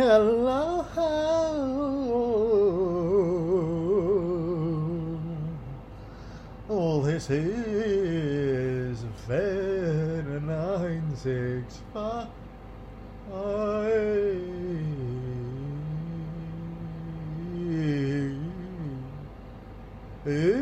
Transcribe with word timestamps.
Hello. 0.00 0.86
Oh, 6.70 7.02
this 7.02 7.28
is 7.28 9.04
Fed 9.28 10.42
965. 10.42 12.28
And 20.24 20.59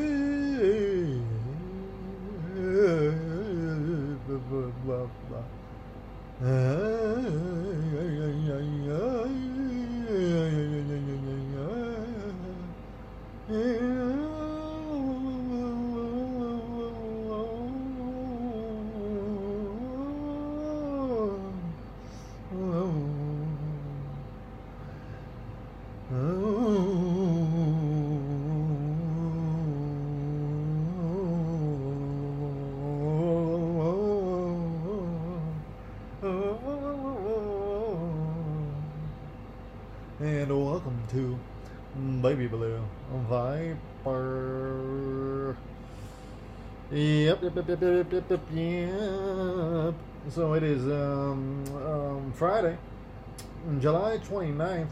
Baby 42.23 42.47
Blue 42.49 42.83
Viper. 43.29 43.77
Yep, 46.91 47.43
yep, 47.43 47.55
yep, 47.55 47.69
yep, 47.69 47.81
yep, 47.81 48.13
yep, 48.13 48.31
yep, 48.31 48.41
yep. 48.51 49.95
So 50.31 50.55
it 50.55 50.63
is 50.65 50.83
um, 50.85 51.65
um, 51.77 52.33
Friday, 52.35 52.77
July 53.79 54.19
29th, 54.19 54.89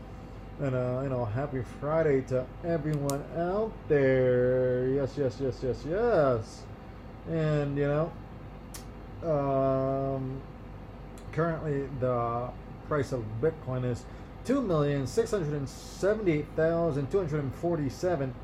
And 0.61 0.75
uh, 0.75 1.01
you 1.03 1.09
know, 1.11 1.25
happy 1.27 1.63
Friday 1.81 2.23
to 2.23 2.47
everyone 2.65 3.23
out 3.37 3.71
there. 3.89 4.89
Yes, 4.89 5.17
yes, 5.19 5.37
yes, 5.41 5.61
yes, 5.63 5.85
yes. 5.87 6.63
And 7.31 7.77
you 7.77 7.87
know, 7.87 8.13
um, 9.23 10.41
currently 11.33 11.89
the 12.01 12.49
price 12.87 13.13
of 13.13 13.25
Bitcoin 13.41 13.85
is 13.85 14.05
two 14.45 14.63
million 14.63 15.07
six 15.07 15.31
hundred 15.31 15.53
and 15.53 15.69
seventy-eight 15.69 16.47
thousand 16.57 17.11
two 17.11 17.19
hundred 17.19 17.43
and 17.43 17.55
forty-seven 17.57 18.35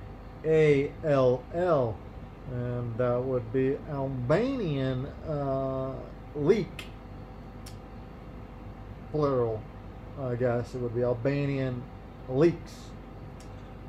ALL, 0.45 1.97
and 2.53 2.99
that 2.99 3.23
would 3.23 3.51
be 3.53 3.79
Albanian 3.91 5.07
uh, 5.27 5.93
leak, 6.35 6.85
plural. 9.11 9.63
I 10.21 10.35
guess 10.35 10.75
it 10.75 10.79
would 10.79 10.95
be 10.95 11.03
Albanian 11.03 11.83
leaks. 12.29 12.75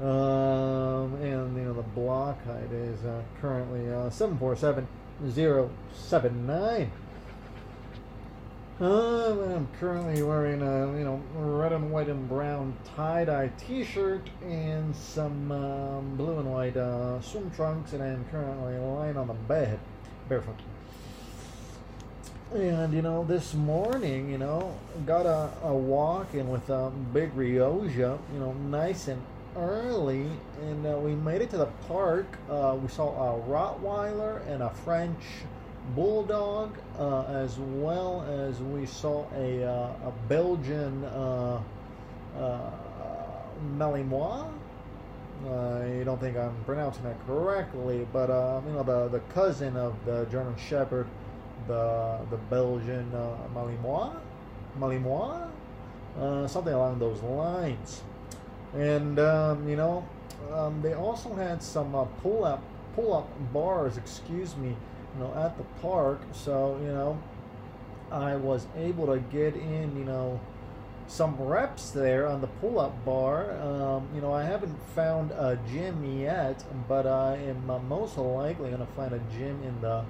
Um, 0.02 1.16
and 1.22 1.56
you 1.56 1.64
know 1.64 1.74
the 1.74 1.82
block 1.82 2.44
height 2.46 2.70
is 2.72 3.06
uh, 3.06 3.22
currently 3.40 3.90
uh, 3.90 4.10
seven 4.10 4.38
four 4.38 4.56
seven 4.58 4.88
zero 5.30 5.70
seven 5.94 6.46
nine. 6.46 6.92
Um, 8.82 9.40
I'm 9.40 9.68
currently 9.80 10.22
wearing 10.22 10.62
a 10.62 10.98
you 10.98 11.06
know 11.06 11.22
red 11.34 11.72
and 11.72 11.92
white 11.92 12.10
and 12.10 12.28
brown 12.28 12.76
tie 12.94 13.24
dye 13.24 13.50
T-shirt 13.58 14.30
and 14.44 14.94
some 14.94 15.50
um, 15.54 16.18
blue 16.18 16.40
and 16.40 16.52
white 16.52 16.76
uh, 16.76 17.22
swim 17.22 17.50
trunks, 17.52 17.94
and 17.94 18.04
I'm 18.04 18.26
currently 18.26 18.78
lying 18.78 19.16
on 19.16 19.28
the 19.28 19.34
bed 19.34 19.80
barefoot. 20.28 20.60
And 22.54 22.94
you 22.94 23.02
know, 23.02 23.24
this 23.24 23.54
morning, 23.54 24.30
you 24.30 24.38
know, 24.38 24.78
got 25.06 25.26
a, 25.26 25.50
a 25.64 25.74
walk 25.74 26.34
in 26.34 26.50
with 26.50 26.70
um, 26.70 27.08
Big 27.14 27.34
Rioja, 27.34 28.20
you 28.34 28.40
know, 28.40 28.52
nice 28.52 29.08
and 29.08 29.22
early, 29.58 30.28
and 30.62 30.86
uh, 30.86 30.98
we 30.98 31.16
made 31.16 31.42
it 31.42 31.50
to 31.52 31.58
the 31.58 31.70
park. 31.88 32.26
Uh, 32.50 32.78
we 32.82 32.88
saw 32.88 33.10
a 33.10 33.42
Rottweiler 33.50 34.46
and 34.48 34.64
a 34.64 34.70
French 34.70 35.22
Bulldog, 35.96 36.76
uh, 36.98 37.24
as 37.24 37.58
well 37.60 38.24
as 38.24 38.60
we 38.60 38.86
saw 38.86 39.26
a, 39.36 39.64
uh, 39.64 40.08
a 40.08 40.14
Belgian 40.28 41.04
uh, 41.06 41.62
uh, 42.38 42.72
Malinois. 43.78 44.52
I 45.46 46.02
don't 46.04 46.20
think 46.20 46.38
I'm 46.38 46.56
pronouncing 46.66 47.04
that 47.04 47.24
correctly, 47.28 48.08
but 48.12 48.30
you 48.66 48.74
know 48.74 48.84
the 48.84 49.10
the 49.10 49.20
cousin 49.34 49.76
of 49.76 49.94
the 50.06 50.26
German 50.32 50.56
Shepherd, 50.58 51.08
the 51.68 52.20
the 52.32 52.38
Belgian 52.38 53.12
Malinois, 53.54 54.16
Malinois, 54.80 55.48
something 56.50 56.74
along 56.74 57.00
those 57.00 57.22
lines. 57.22 58.02
And 58.76 59.20
um, 59.20 59.68
you 59.68 59.76
know, 59.76 60.08
um, 60.52 60.82
they 60.82 60.94
also 60.94 61.34
had 61.34 61.64
some 61.64 61.96
uh, 61.96 62.06
pull 62.22 62.44
up 62.44 62.64
pull 62.96 63.14
up 63.14 63.30
bars. 63.54 63.98
Excuse 63.98 64.56
me, 64.58 64.70
you 64.70 65.20
know, 65.20 65.34
at 65.36 65.58
the 65.58 65.64
park. 65.82 66.22
So 66.32 66.78
you 66.82 66.90
know, 66.90 67.22
I 68.12 68.36
was 68.36 68.68
able 68.78 69.08
to 69.08 69.20
get 69.20 69.56
in. 69.56 69.96
You 69.98 70.06
know 70.06 70.40
some 71.08 71.36
reps 71.40 71.92
there 71.92 72.28
on 72.28 72.42
the 72.42 72.48
pull-up 72.48 73.06
bar. 73.06 73.52
Um, 73.62 74.08
you 74.14 74.22
know, 74.22 74.34
I 74.34 74.44
haven't 74.44 74.76
found 74.96 75.32
a 75.32 75.60
gym 75.72 76.20
yet, 76.20 76.64
but 76.88 77.06
I 77.06 77.36
am 77.36 77.70
uh, 77.70 77.80
most 77.80 78.18
likely 78.18 78.70
going 78.70 78.86
to 78.86 78.94
find 78.94 79.14
a 79.14 79.22
gym 79.38 79.62
in 79.64 79.82
the 79.82 80.04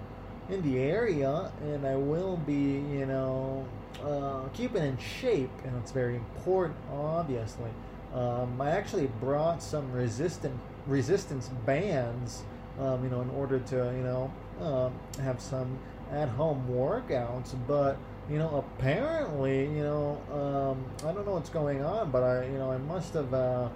in 0.48 0.62
the 0.62 0.78
area, 0.78 1.52
and 1.64 1.88
I 1.88 1.96
will 1.96 2.38
be, 2.38 2.54
you 2.54 3.08
know, 3.08 3.66
uh, 4.04 4.48
keeping 4.54 4.84
in 4.84 4.96
shape, 5.00 5.50
and 5.64 5.76
it's 5.78 5.92
very 5.92 6.16
important, 6.16 6.78
obviously. 6.94 7.72
Um, 8.16 8.60
I 8.62 8.72
actually 8.72 9.08
brought 9.20 9.62
some 9.62 9.92
resistant 9.92 10.58
resistance 10.88 11.50
bands, 11.66 12.44
um, 12.80 13.04
you 13.04 13.10
know, 13.10 13.22
in 13.22 13.30
order 13.32 13.60
to, 13.60 13.76
you 13.76 14.04
know, 14.04 14.32
um, 14.62 14.94
have 15.22 15.42
some 15.42 15.78
at-home 16.12 16.66
workouts, 16.70 17.56
but 17.68 17.98
you 18.30 18.38
know, 18.40 18.64
apparently, 18.78 19.66
you 19.66 19.84
know, 19.84 20.22
um, 20.32 21.08
I 21.08 21.14
don't 21.14 21.26
know 21.26 21.34
what's 21.34 21.50
going 21.50 21.84
on, 21.84 22.10
but 22.10 22.24
I, 22.24 22.46
you 22.46 22.58
know, 22.58 22.72
I 22.72 22.78
must 22.78 23.14
have, 23.14 23.34
uh, 23.34 23.70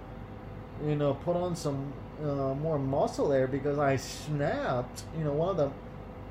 you 0.84 0.96
know, 0.96 1.14
put 1.14 1.36
on 1.36 1.56
some 1.56 1.94
uh, 2.24 2.56
more 2.56 2.80
muscle 2.80 3.28
there 3.30 3.48
because 3.48 3.78
I 3.78 3.96
snapped, 3.96 5.04
you 5.18 5.24
know, 5.24 5.34
one 5.34 5.50
of 5.50 5.58
the 5.58 5.72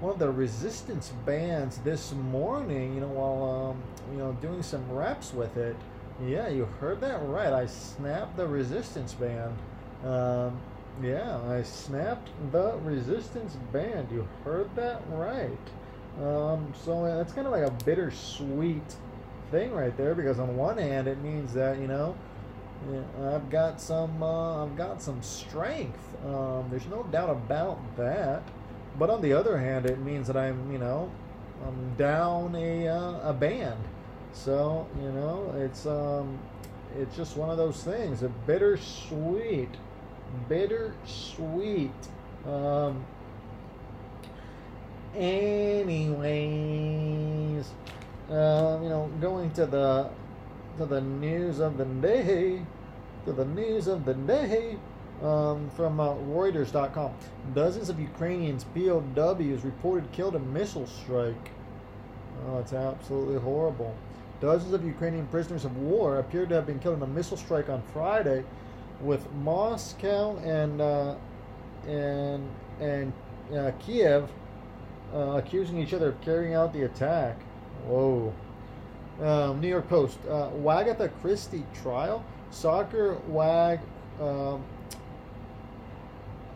one 0.00 0.12
of 0.12 0.18
the 0.18 0.30
resistance 0.30 1.12
bands 1.26 1.78
this 1.78 2.12
morning, 2.12 2.94
you 2.94 3.00
know, 3.00 3.08
while 3.08 3.70
um, 3.70 3.82
you 4.12 4.18
know 4.18 4.32
doing 4.40 4.62
some 4.62 4.90
reps 4.92 5.34
with 5.34 5.56
it. 5.56 5.76
Yeah, 6.26 6.48
you 6.48 6.64
heard 6.80 7.00
that 7.02 7.22
right. 7.28 7.52
I 7.52 7.66
snapped 7.66 8.36
the 8.36 8.46
resistance 8.46 9.14
band. 9.14 9.56
Um, 10.04 10.60
yeah, 11.02 11.38
I 11.48 11.62
snapped 11.62 12.30
the 12.50 12.76
resistance 12.78 13.56
band. 13.72 14.10
You 14.10 14.26
heard 14.44 14.74
that 14.74 15.02
right. 15.10 15.58
Um, 16.20 16.72
so 16.84 17.04
that's 17.04 17.32
kind 17.32 17.46
of 17.46 17.52
like 17.52 17.62
a 17.64 17.84
bittersweet 17.84 18.96
thing 19.50 19.72
right 19.72 19.96
there 19.96 20.14
because 20.14 20.38
on 20.40 20.56
one 20.56 20.76
hand 20.76 21.06
it 21.08 21.18
means 21.22 21.54
that 21.54 21.78
you 21.78 21.86
know 21.86 22.14
I've 23.22 23.48
got 23.50 23.80
some 23.80 24.22
uh, 24.22 24.64
I've 24.64 24.76
got 24.76 25.02
some 25.02 25.22
strength. 25.22 26.16
Um, 26.26 26.66
there's 26.70 26.86
no 26.86 27.02
doubt 27.04 27.30
about 27.30 27.78
that. 27.96 28.42
But 28.98 29.10
on 29.10 29.22
the 29.22 29.32
other 29.32 29.58
hand, 29.58 29.86
it 29.86 29.98
means 30.00 30.26
that 30.26 30.36
I'm 30.36 30.72
you 30.72 30.78
know 30.78 31.10
I'm 31.66 31.94
down 31.96 32.54
a 32.56 32.88
uh, 32.88 33.30
a 33.30 33.32
band. 33.32 33.78
So 34.44 34.86
you 35.02 35.10
know 35.10 35.52
it's 35.58 35.84
um 35.86 36.38
it's 36.96 37.16
just 37.16 37.36
one 37.36 37.50
of 37.50 37.56
those 37.56 37.82
things. 37.82 38.22
A 38.22 38.28
bittersweet, 38.28 39.68
bittersweet. 40.48 41.90
Um, 42.46 43.04
anyways, 45.14 46.38
uh, 48.30 48.78
you 48.82 48.88
know, 48.88 49.10
going 49.20 49.50
to 49.52 49.66
the 49.66 50.08
to 50.78 50.86
the 50.86 51.00
news 51.00 51.58
of 51.58 51.76
the 51.76 51.84
day, 51.84 52.62
to 53.26 53.32
the 53.32 53.44
news 53.44 53.88
of 53.88 54.04
the 54.04 54.14
day 54.14 54.76
um, 55.22 55.68
from 55.70 55.98
uh, 55.98 56.14
Reuters.com. 56.14 57.12
Dozens 57.54 57.88
of 57.88 57.98
Ukrainians 57.98 58.64
POWs 58.74 59.64
reported 59.64 60.12
killed 60.12 60.36
in 60.36 60.52
missile 60.52 60.86
strike. 60.86 61.50
Oh, 62.46 62.58
it's 62.58 62.72
absolutely 62.72 63.40
horrible. 63.40 63.96
Dozens 64.40 64.72
of 64.72 64.84
Ukrainian 64.84 65.26
prisoners 65.26 65.64
of 65.64 65.76
war 65.76 66.18
appeared 66.18 66.48
to 66.50 66.54
have 66.54 66.66
been 66.66 66.78
killed 66.78 66.96
in 66.96 67.02
a 67.02 67.06
missile 67.06 67.36
strike 67.36 67.68
on 67.68 67.82
Friday, 67.92 68.44
with 69.00 69.30
Moscow 69.32 70.36
and 70.38 70.80
uh, 70.80 71.14
and 71.86 72.48
and 72.80 73.12
uh, 73.54 73.72
Kiev 73.80 74.30
uh, 75.14 75.18
accusing 75.36 75.78
each 75.78 75.94
other 75.94 76.08
of 76.08 76.20
carrying 76.20 76.54
out 76.54 76.72
the 76.72 76.82
attack. 76.82 77.36
Whoa. 77.86 78.32
Um, 79.20 79.60
New 79.60 79.68
York 79.68 79.88
Post. 79.88 80.18
Uh, 80.28 80.50
Wagatha 80.50 81.10
Christie 81.20 81.64
trial. 81.82 82.24
Soccer 82.50 83.14
wag. 83.28 83.80
Um, 84.20 84.62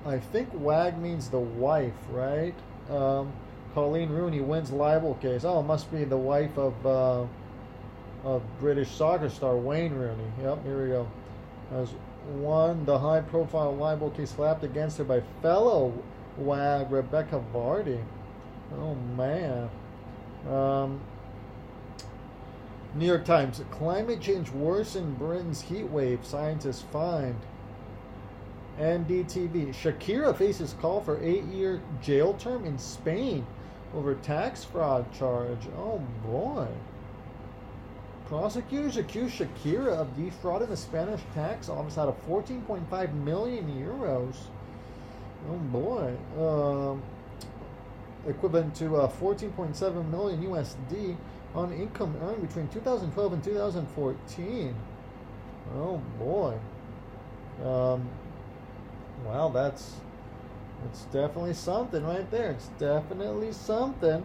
I 0.04 0.18
think 0.18 0.48
wag 0.54 1.00
means 1.00 1.28
the 1.28 1.38
wife, 1.38 1.92
right? 2.10 2.54
Um, 2.90 3.32
Coleen 3.74 4.10
Rooney 4.10 4.40
wins 4.40 4.70
libel 4.70 5.14
case. 5.14 5.44
Oh, 5.44 5.62
must 5.62 5.90
be 5.90 6.04
the 6.04 6.16
wife 6.16 6.56
of 6.58 6.86
uh, 6.86 7.26
of 8.24 8.42
British 8.60 8.90
soccer 8.90 9.28
star 9.28 9.56
Wayne 9.56 9.94
Rooney. 9.94 10.30
Yep, 10.42 10.64
here 10.64 10.82
we 10.82 10.88
go. 10.88 11.08
Has 11.70 11.90
won 12.28 12.84
the 12.84 12.98
high-profile 12.98 13.74
libel 13.74 14.10
case 14.10 14.30
slapped 14.30 14.62
against 14.62 14.98
her 14.98 15.04
by 15.04 15.22
fellow 15.40 15.92
wag 16.36 16.90
Rebecca 16.90 17.42
Vardy. 17.52 18.00
Oh 18.78 18.94
man. 18.94 19.68
Um, 20.48 21.00
New 22.94 23.06
York 23.06 23.24
Times: 23.24 23.62
Climate 23.70 24.20
change 24.20 24.50
worsen 24.50 25.14
Britain's 25.14 25.62
heat 25.62 25.84
wave. 25.84 26.24
Scientists 26.24 26.84
find. 26.92 27.36
NDTV: 28.78 29.70
Shakira 29.70 30.36
faces 30.36 30.74
call 30.80 31.00
for 31.00 31.22
eight-year 31.22 31.82
jail 32.00 32.34
term 32.34 32.64
in 32.64 32.78
Spain 32.78 33.46
over 33.94 34.14
tax 34.14 34.64
fraud 34.64 35.12
charge. 35.12 35.68
Oh 35.76 36.00
boy. 36.24 36.68
Prosecutors 38.32 38.96
accuse 38.96 39.30
Shakira 39.30 39.88
of 39.88 40.16
defrauding 40.16 40.70
the 40.70 40.76
Spanish 40.78 41.20
tax 41.34 41.68
office 41.68 41.98
out 41.98 42.08
of 42.08 42.26
14.5 42.26 43.12
million 43.22 43.66
euros. 43.66 44.36
Oh 45.50 45.56
boy. 45.56 46.16
Um, 46.40 47.02
equivalent 48.26 48.74
to 48.76 48.96
uh, 48.96 49.12
14.7 49.20 50.10
million 50.10 50.42
USD 50.44 51.14
on 51.54 51.74
income 51.74 52.16
earned 52.22 52.40
between 52.40 52.68
2012 52.68 53.34
and 53.34 53.44
2014. 53.44 54.74
Oh 55.76 56.00
boy. 56.18 56.58
Um, 57.62 58.08
well, 59.26 59.50
that's 59.50 59.96
it's 60.88 61.02
definitely 61.12 61.52
something 61.52 62.02
right 62.02 62.30
there. 62.30 62.52
It's 62.52 62.68
definitely 62.78 63.52
something. 63.52 64.24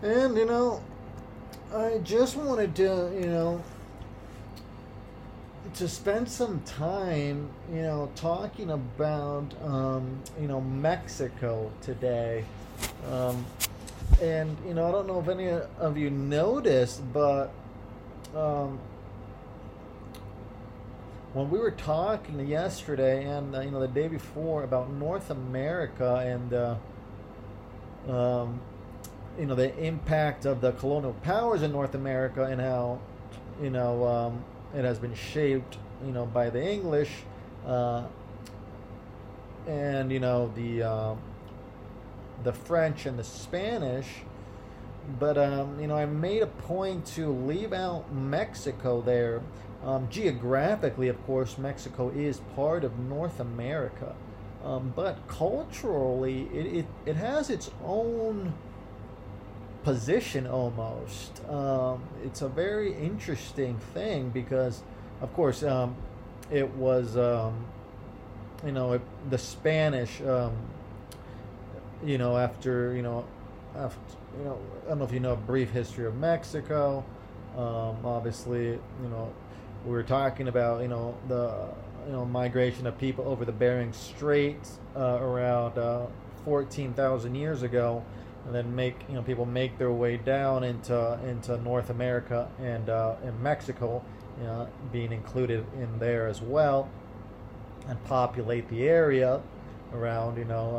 And 0.00 0.34
you 0.38 0.46
know, 0.46 0.82
I 1.72 1.98
just 1.98 2.36
wanted 2.36 2.74
to, 2.76 3.12
you 3.14 3.26
know, 3.26 3.62
to 5.74 5.88
spend 5.88 6.28
some 6.28 6.60
time, 6.62 7.48
you 7.72 7.82
know, 7.82 8.10
talking 8.16 8.70
about, 8.70 9.46
um, 9.62 10.20
you 10.40 10.48
know, 10.48 10.60
Mexico 10.60 11.70
today. 11.80 12.44
Um, 13.12 13.46
and, 14.20 14.56
you 14.66 14.74
know, 14.74 14.88
I 14.88 14.90
don't 14.90 15.06
know 15.06 15.20
if 15.20 15.28
any 15.28 15.48
of 15.78 15.96
you 15.96 16.10
noticed, 16.10 17.02
but 17.12 17.52
um, 18.34 18.80
when 21.34 21.50
we 21.50 21.58
were 21.60 21.70
talking 21.70 22.44
yesterday 22.48 23.26
and, 23.26 23.54
uh, 23.54 23.60
you 23.60 23.70
know, 23.70 23.78
the 23.78 23.86
day 23.86 24.08
before 24.08 24.64
about 24.64 24.90
North 24.90 25.30
America 25.30 26.16
and, 26.16 26.52
uh, 26.52 28.12
um, 28.12 28.60
you 29.40 29.46
know, 29.46 29.54
the 29.54 29.74
impact 29.78 30.44
of 30.44 30.60
the 30.60 30.72
colonial 30.72 31.14
powers 31.22 31.62
in 31.62 31.72
North 31.72 31.94
America 31.94 32.44
and 32.44 32.60
how, 32.60 33.00
you 33.62 33.70
know, 33.70 34.06
um, 34.06 34.44
it 34.74 34.84
has 34.84 34.98
been 34.98 35.14
shaped, 35.14 35.78
you 36.04 36.12
know, 36.12 36.26
by 36.26 36.50
the 36.50 36.62
English, 36.62 37.10
uh, 37.66 38.04
and 39.66 40.12
you 40.12 40.20
know 40.20 40.52
the 40.54 40.82
uh, 40.82 41.14
the 42.44 42.52
French 42.52 43.06
and 43.06 43.18
the 43.18 43.24
Spanish. 43.24 44.06
But 45.18 45.38
um, 45.38 45.80
you 45.80 45.86
know, 45.86 45.96
I 45.96 46.04
made 46.04 46.42
a 46.42 46.46
point 46.46 47.06
to 47.14 47.30
leave 47.30 47.72
out 47.72 48.12
Mexico 48.12 49.00
there. 49.00 49.40
Um, 49.82 50.08
geographically, 50.10 51.08
of 51.08 51.24
course, 51.26 51.56
Mexico 51.56 52.10
is 52.10 52.40
part 52.54 52.84
of 52.84 52.98
North 52.98 53.40
America, 53.40 54.14
um, 54.62 54.92
but 54.94 55.26
culturally, 55.26 56.42
it, 56.52 56.66
it, 56.66 56.86
it 57.06 57.16
has 57.16 57.48
its 57.48 57.70
own 57.82 58.52
position 59.82 60.46
almost. 60.46 61.40
Um, 61.48 62.02
it's 62.24 62.42
a 62.42 62.48
very 62.48 62.94
interesting 62.94 63.78
thing 63.94 64.30
because, 64.30 64.82
of 65.20 65.32
course, 65.34 65.62
um, 65.62 65.96
it 66.50 66.68
was, 66.74 67.16
um, 67.16 67.64
you 68.64 68.72
know, 68.72 68.92
it, 68.94 69.02
the 69.30 69.38
Spanish, 69.38 70.20
um, 70.22 70.52
you 72.04 72.18
know, 72.18 72.36
after, 72.36 72.94
you 72.94 73.02
know, 73.02 73.24
after, 73.76 74.00
you 74.38 74.44
know, 74.44 74.58
I 74.84 74.88
don't 74.90 74.98
know 74.98 75.04
if 75.04 75.12
you 75.12 75.20
know 75.20 75.32
a 75.32 75.36
brief 75.36 75.70
history 75.70 76.06
of 76.06 76.16
Mexico. 76.16 77.04
Um, 77.56 78.04
obviously, 78.04 78.66
you 78.68 79.08
know, 79.10 79.32
we 79.84 79.92
were 79.92 80.02
talking 80.02 80.48
about, 80.48 80.82
you 80.82 80.88
know, 80.88 81.16
the, 81.28 81.68
you 82.06 82.12
know, 82.12 82.24
migration 82.24 82.86
of 82.86 82.98
people 82.98 83.26
over 83.26 83.44
the 83.44 83.52
Bering 83.52 83.92
Strait 83.92 84.58
uh, 84.96 85.18
around 85.20 85.78
uh, 85.78 86.06
14,000 86.44 87.34
years 87.34 87.62
ago 87.62 88.04
and 88.46 88.54
then 88.54 88.74
make 88.74 88.96
you 89.08 89.14
know 89.14 89.22
people 89.22 89.46
make 89.46 89.78
their 89.78 89.92
way 89.92 90.16
down 90.16 90.64
into 90.64 91.18
into 91.26 91.56
North 91.58 91.90
America 91.90 92.48
and 92.60 92.88
uh, 92.88 93.16
in 93.22 93.40
Mexico, 93.42 94.02
you 94.38 94.44
know, 94.44 94.68
being 94.92 95.12
included 95.12 95.64
in 95.74 95.98
there 95.98 96.26
as 96.26 96.40
well, 96.40 96.88
and 97.88 98.02
populate 98.04 98.68
the 98.68 98.88
area 98.88 99.40
around 99.92 100.38
you 100.38 100.44
know 100.44 100.76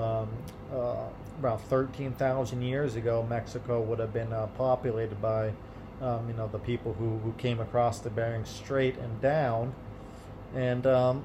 um, 0.71 0.77
uh, 0.77 1.07
around 1.41 1.59
thirteen 1.59 2.11
thousand 2.13 2.61
years 2.61 2.95
ago. 2.95 3.25
Mexico 3.29 3.81
would 3.81 3.99
have 3.99 4.13
been 4.13 4.33
uh, 4.33 4.47
populated 4.57 5.21
by 5.21 5.51
um, 6.01 6.27
you 6.27 6.33
know 6.33 6.47
the 6.47 6.59
people 6.59 6.93
who, 6.93 7.19
who 7.19 7.31
came 7.33 7.59
across 7.59 7.99
the 7.99 8.09
Bering 8.09 8.45
Strait 8.45 8.97
and 8.97 9.21
down, 9.21 9.73
and 10.55 10.87
um, 10.87 11.23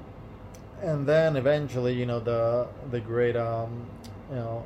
and 0.81 1.07
then 1.07 1.35
eventually 1.35 1.93
you 1.93 2.05
know 2.05 2.19
the 2.19 2.67
the 2.91 2.99
great 2.99 3.35
um, 3.35 3.87
you 4.29 4.35
know 4.35 4.65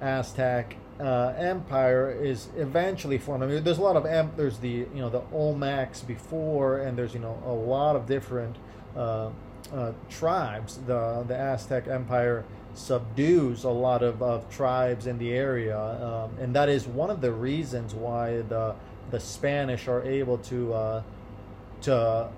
Aztec 0.00 0.76
uh, 1.00 1.34
empire 1.36 2.10
is 2.10 2.48
eventually 2.56 3.18
formed. 3.18 3.44
I 3.44 3.46
mean, 3.46 3.64
there's 3.64 3.78
a 3.78 3.82
lot 3.82 3.96
of 3.96 4.06
em- 4.06 4.32
there's 4.36 4.58
the 4.58 4.68
you 4.68 4.88
know 4.94 5.10
the 5.10 5.20
Olmecs 5.32 6.06
before, 6.06 6.78
and 6.78 6.96
there's 6.96 7.14
you 7.14 7.20
know 7.20 7.42
a 7.44 7.52
lot 7.52 7.96
of 7.96 8.06
different 8.06 8.56
uh, 8.96 9.30
uh, 9.72 9.92
tribes. 10.08 10.78
The 10.86 11.24
the 11.26 11.36
Aztec 11.36 11.88
empire 11.88 12.44
subdues 12.74 13.64
a 13.64 13.70
lot 13.70 14.02
of, 14.02 14.22
of 14.22 14.48
tribes 14.50 15.06
in 15.06 15.18
the 15.18 15.32
area, 15.32 15.78
um, 15.78 16.36
and 16.38 16.54
that 16.54 16.68
is 16.68 16.86
one 16.86 17.10
of 17.10 17.20
the 17.20 17.32
reasons 17.32 17.94
why 17.94 18.42
the 18.42 18.74
the 19.10 19.20
Spanish 19.20 19.88
are 19.88 20.02
able 20.02 20.38
to 20.38 20.72
uh, 20.72 21.02
to 21.82 22.28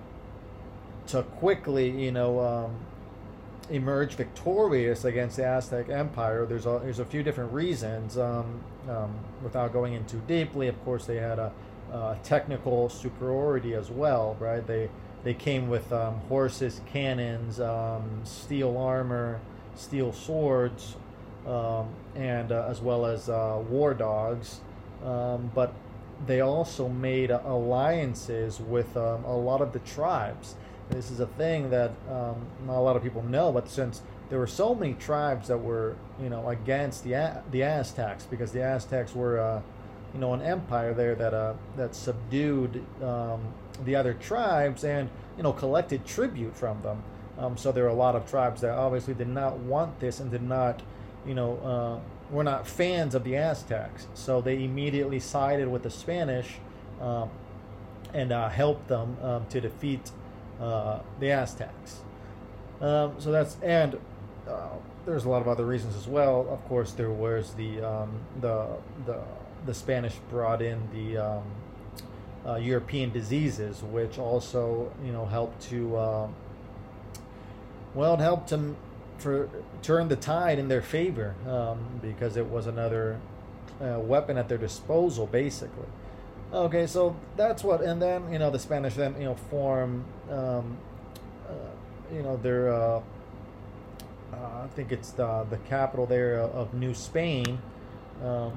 to 1.09 1.23
quickly 1.23 1.91
you 1.91 2.13
know 2.13 2.41
um, 2.41 2.77
emerge 3.71 4.15
victorious 4.15 5.05
against 5.05 5.37
the 5.37 5.45
Aztec 5.45 5.89
Empire. 5.89 6.47
There's 6.47 6.67
a 6.67 6.81
there's 6.83 6.99
a 6.99 7.05
few 7.05 7.23
different 7.23 7.53
reasons. 7.53 8.19
Um, 8.19 8.61
um, 8.89 9.15
without 9.43 9.73
going 9.73 9.95
in 9.95 10.05
too 10.07 10.23
deeply, 10.27 10.69
of 10.69 10.85
course, 10.85 11.05
they 11.05 11.17
had 11.17 11.39
a, 11.39 11.53
a, 11.93 12.19
technical 12.23 12.89
superiority 12.89 13.75
as 13.75 13.91
well, 13.91 14.37
right? 14.41 14.67
They 14.67 14.89
they 15.25 15.35
came 15.35 15.69
with 15.69 15.93
um, 15.93 16.15
horses, 16.29 16.81
cannons, 16.87 17.61
um, 17.61 18.21
steel 18.25 18.77
armor, 18.79 19.41
steel 19.75 20.13
swords, 20.13 20.97
um, 21.47 21.89
and 22.15 22.53
uh, 22.53 22.67
as 22.69 22.81
well 22.81 23.05
as 23.05 23.29
uh, 23.29 23.63
war 23.69 23.95
dogs. 23.95 24.61
Um, 25.05 25.51
but 25.55 25.75
they 26.27 26.41
also 26.41 26.89
made 26.89 27.31
alliances 27.31 28.59
with 28.61 28.97
a 28.97 29.17
lot 29.17 29.61
of 29.61 29.73
the 29.73 29.79
tribes 29.81 30.57
this 30.91 31.11
is 31.11 31.21
a 31.21 31.27
thing 31.27 31.71
that 31.71 31.91
um, 32.11 32.47
not 32.67 32.77
a 32.77 32.81
lot 32.81 32.97
of 32.97 33.03
people 33.03 33.23
know, 33.23 33.53
but 33.53 33.69
since 33.69 34.03
there 34.31 34.39
were 34.39 34.47
so 34.47 34.75
many 34.75 34.95
tribes 34.95 35.49
that 35.49 35.59
were, 35.59 35.97
you 36.21 36.29
know, 36.29 36.49
against 36.49 37.05
the 37.05 37.43
the 37.51 37.63
Aztecs, 37.63 38.25
because 38.25 38.53
the 38.53 38.63
Aztecs 38.63 39.15
were, 39.15 39.39
uh, 39.39 39.61
you 40.15 40.21
know, 40.21 40.35
an 40.35 40.43
empire 40.43 40.95
there 40.95 41.15
that 41.15 41.35
uh, 41.35 41.55
that 41.77 41.95
subdued 41.95 42.85
um, 43.03 43.41
the 43.85 43.95
other 43.95 44.15
tribes 44.15 44.85
and 44.85 45.09
you 45.37 45.43
know 45.43 45.53
collected 45.53 46.05
tribute 46.07 46.57
from 46.57 46.81
them. 46.83 47.03
Um, 47.39 47.57
so 47.57 47.71
there 47.71 47.85
are 47.85 47.89
a 47.89 47.95
lot 47.95 48.17
of 48.17 48.29
tribes 48.29 48.61
that 48.63 48.73
obviously 48.73 49.15
did 49.15 49.29
not 49.29 49.59
want 49.59 50.01
this 50.01 50.19
and 50.19 50.31
did 50.31 50.43
not, 50.43 50.83
you 51.25 51.35
know, 51.35 51.57
uh, 51.59 52.35
were 52.35 52.43
not 52.43 52.67
fans 52.67 53.15
of 53.15 53.23
the 53.23 53.37
Aztecs. 53.37 54.09
So 54.15 54.41
they 54.41 54.65
immediately 54.65 55.21
sided 55.21 55.69
with 55.69 55.85
the 55.85 55.91
Spanish 55.91 56.57
um, 57.01 57.31
and 58.13 58.33
uh, 58.33 58.49
helped 58.49 58.89
them 58.89 59.17
um, 59.23 59.47
to 59.51 59.61
defeat 59.61 60.11
uh, 60.61 61.01
the 61.21 61.31
Aztecs. 61.31 62.01
Um, 62.81 63.15
so 63.19 63.33
that's 63.33 63.57
and 63.63 63.99
uh, 64.49 64.69
there's 65.05 65.25
a 65.25 65.29
lot 65.29 65.41
of 65.41 65.49
other 65.49 65.65
reasons 65.65 65.97
as 65.97 66.07
well. 66.07 66.47
Of 66.51 66.65
course, 66.69 66.93
there 66.93 67.11
was 67.11 67.55
the 67.55 67.83
um, 67.83 68.21
the 68.41 68.67
the 69.07 69.21
the 69.67 69.75
Spanish 69.75 70.15
brought 70.31 70.63
in 70.63 70.81
the 70.93 71.19
um, 71.19 71.45
uh, 72.47 72.57
European 72.57 73.11
diseases, 73.11 73.83
which 73.83 74.19
also 74.19 74.93
you 75.05 75.13
know 75.13 75.27
helped 75.27 75.61
to 75.71 75.97
uh, 75.97 76.29
well, 77.95 78.15
it 78.15 78.21
helped 78.21 78.51
to 78.51 78.77
for 79.19 79.49
turn 79.83 80.09
the 80.09 80.17
tide 80.17 80.59
in 80.59 80.69
their 80.69 80.83
favor 80.83 81.35
um, 81.47 81.79
because 82.01 82.37
it 82.37 82.47
was 82.47 82.67
another 82.67 83.19
uh, 83.81 83.99
weapon 83.99 84.39
at 84.39 84.49
their 84.49 84.59
disposal, 84.59 85.27
basically. 85.27 85.87
Okay, 86.53 86.87
so 86.87 87.15
that's 87.37 87.63
what, 87.63 87.83
and 87.83 88.01
then 88.01 88.33
you 88.33 88.39
know 88.39 88.51
the 88.51 88.59
Spanish 88.59 88.95
then 88.95 89.15
you 89.19 89.25
know 89.25 89.35
form, 89.35 90.05
um, 90.31 90.79
uh, 91.47 91.53
you 92.15 92.23
know 92.23 92.39
their, 92.39 92.73
uh, 92.73 93.03
uh, 94.33 94.65
I 94.65 94.67
think 94.75 94.91
it's 94.91 95.11
the 95.11 95.45
the 95.51 95.59
capital 95.69 96.07
there 96.07 96.39
of 96.39 96.73
New 96.73 96.95
Spain, 96.95 97.59
um, 98.25 98.57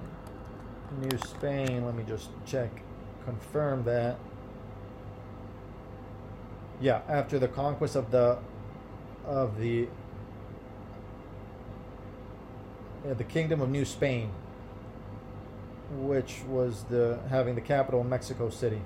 New 1.01 1.17
Spain. 1.17 1.85
Let 1.85 1.95
me 1.95 2.05
just 2.07 2.29
check, 2.45 2.69
confirm 3.25 3.83
that. 3.83 4.17
Yeah, 6.79 7.01
after 7.09 7.39
the 7.39 7.49
conquest 7.49 7.97
of 7.97 8.09
the 8.09 8.37
of 9.25 9.59
the 9.59 9.89
yeah, 13.05 13.13
the 13.15 13.25
Kingdom 13.25 13.59
of 13.59 13.69
New 13.69 13.83
Spain, 13.83 14.31
which 15.99 16.41
was 16.47 16.83
the 16.85 17.19
having 17.29 17.55
the 17.55 17.61
capital 17.61 18.01
in 18.01 18.09
Mexico 18.09 18.49
City. 18.49 18.81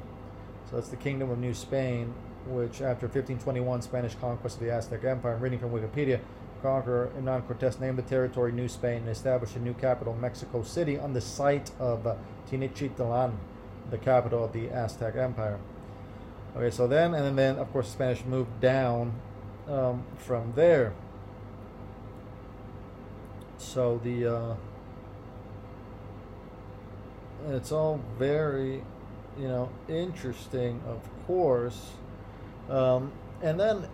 So 0.70 0.78
that's 0.78 0.90
the 0.90 0.98
Kingdom 0.98 1.30
of 1.30 1.38
New 1.38 1.54
Spain, 1.54 2.14
which 2.48 2.82
after 2.82 3.06
1521 3.06 3.82
Spanish 3.82 4.16
conquest 4.16 4.58
of 4.58 4.64
the 4.64 4.72
Aztec 4.72 5.04
Empire, 5.04 5.36
I'm 5.36 5.42
reading 5.42 5.60
from 5.60 5.72
Wikipedia, 5.72 6.20
conqueror 6.62 7.12
Hernan 7.14 7.44
Cortes 7.44 7.80
named 7.80 7.98
the 7.98 8.04
territory 8.04 8.52
New 8.52 8.68
Spain 8.68 9.02
and 9.02 9.10
established 9.10 9.56
a 9.56 9.60
new 9.60 9.74
capital, 9.76 10.16
Mexico 10.16 10.64
City, 10.64 10.98
on 10.98 11.14
the 11.14 11.22
site 11.22 11.72
of 11.80 12.18
Tenochtitlan, 12.50 13.34
the 13.92 13.98
capital 14.00 14.46
of 14.46 14.54
the 14.54 14.70
Aztec 14.70 15.16
Empire. 15.16 15.60
Okay, 16.56 16.72
so 16.72 16.88
then, 16.88 17.14
and 17.14 17.38
then, 17.38 17.58
of 17.58 17.72
course, 17.72 17.90
Spanish 17.90 18.24
moved 18.26 18.62
down 18.62 19.14
um, 19.68 20.04
from 20.18 20.54
there. 20.56 20.94
So 23.58 24.00
the 24.04 24.26
uh, 24.26 24.56
it's 27.54 27.72
all 27.72 28.02
very, 28.18 28.84
you 29.38 29.48
know, 29.48 29.70
interesting, 29.88 30.82
of 30.88 31.02
course. 31.28 31.92
Um, 32.70 33.12
and 33.42 33.60
then, 33.60 33.88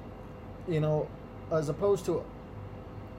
you 0.68 0.80
know, 0.80 1.08
as 1.52 1.70
opposed 1.70 2.06
to 2.06 2.24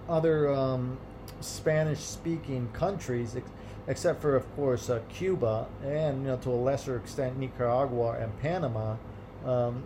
other 0.08 0.52
um, 0.52 0.98
Spanish-speaking 1.40 2.70
countries, 2.72 3.36
ex- 3.36 3.50
except 3.86 4.22
for, 4.22 4.36
of 4.36 4.56
course, 4.56 4.88
uh, 4.88 5.00
Cuba 5.08 5.66
and, 5.84 6.22
you 6.22 6.28
know, 6.28 6.36
to 6.36 6.50
a 6.50 6.52
lesser 6.52 6.96
extent, 6.96 7.38
Nicaragua 7.38 8.18
and 8.20 8.38
Panama. 8.40 8.96
Um, 9.44 9.84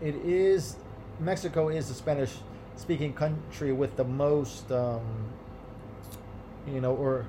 it 0.00 0.14
is 0.16 0.76
Mexico 1.18 1.68
is 1.68 1.88
the 1.88 1.94
Spanish 1.94 2.32
speaking 2.76 3.14
country 3.14 3.72
with 3.72 3.96
the 3.96 4.04
most, 4.04 4.70
um, 4.70 5.02
you 6.68 6.80
know, 6.80 6.94
or 6.94 7.26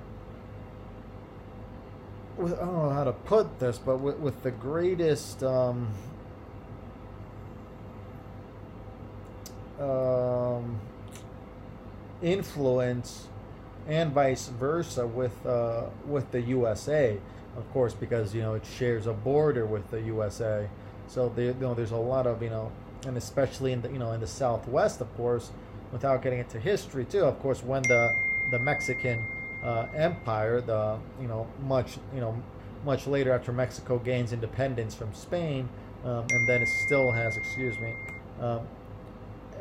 with, 2.38 2.54
I 2.54 2.66
don't 2.66 2.74
know 2.74 2.90
how 2.90 3.04
to 3.04 3.14
put 3.14 3.60
this, 3.60 3.78
but 3.78 3.98
with, 3.98 4.18
with 4.18 4.44
the 4.44 4.52
greatest 4.52 5.44
um, 5.44 5.90
um, 9.80 10.80
influence 12.22 13.28
and 13.88 14.12
vice 14.12 14.48
versa 14.50 15.08
with 15.08 15.46
uh, 15.46 15.84
with 16.06 16.30
the 16.32 16.42
USA, 16.42 17.18
of 17.56 17.72
course, 17.72 17.94
because 17.94 18.36
you 18.36 18.42
know 18.42 18.54
it 18.56 18.66
shares 18.78 19.08
a 19.08 19.14
border 19.14 19.66
with 19.66 19.90
the 19.92 20.02
USA. 20.02 20.68
So 21.08 21.32
you 21.38 21.56
know, 21.60 21.74
there's 21.74 21.92
a 21.92 21.98
lot 21.98 22.28
of 22.28 22.44
you 22.44 22.50
know 22.50 22.72
and 23.06 23.18
especially 23.18 23.72
in 23.72 23.82
the 23.82 23.90
you 23.92 24.00
know 24.00 24.12
in 24.12 24.20
the 24.20 24.28
Southwest, 24.28 25.02
of 25.02 25.16
course, 25.16 25.52
without 25.92 26.22
getting 26.22 26.40
into 26.40 26.60
history 26.60 27.06
too. 27.06 27.24
Of 27.24 27.40
course, 27.40 27.64
when 27.64 27.84
the 27.84 28.14
the 28.52 28.60
Mexican 28.60 29.26
uh, 29.64 29.88
Empire, 29.96 30.62
the 30.62 30.98
you 31.22 31.28
know 31.28 31.48
much 31.64 31.98
you 32.14 32.22
know 32.22 32.42
much 32.86 33.08
later 33.08 33.34
after 33.34 33.52
Mexico 33.52 33.98
gains 33.98 34.34
independence 34.34 34.96
from 34.96 35.14
Spain, 35.14 35.68
um, 36.06 36.26
and 36.30 36.48
then 36.48 36.62
it 36.62 36.70
still 36.86 37.12
has 37.12 37.38
excuse 37.38 37.78
me, 37.80 37.94
um, 38.40 38.62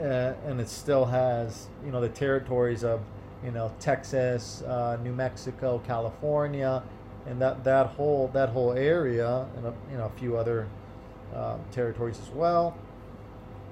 uh, 0.01 0.35
and 0.47 0.61
it 0.61 0.69
still 0.69 1.05
has 1.05 1.69
you 1.85 1.91
know 1.91 2.01
the 2.01 2.09
territories 2.09 2.85
of 2.85 3.01
you 3.45 3.51
know 3.51 3.73
Texas, 3.81 4.63
uh, 4.63 4.99
New 5.03 5.13
Mexico, 5.13 5.81
California, 5.87 6.83
and 7.27 7.41
that 7.41 7.65
that 7.65 7.87
whole 7.87 8.29
that 8.35 8.51
whole 8.51 8.73
area, 8.73 9.47
and 9.57 9.67
a, 9.67 9.75
you 9.91 9.97
know 9.99 10.07
a 10.07 10.19
few 10.19 10.37
other 10.37 10.69
uh, 11.35 11.57
territories 11.73 12.19
as 12.23 12.31
well 12.31 12.77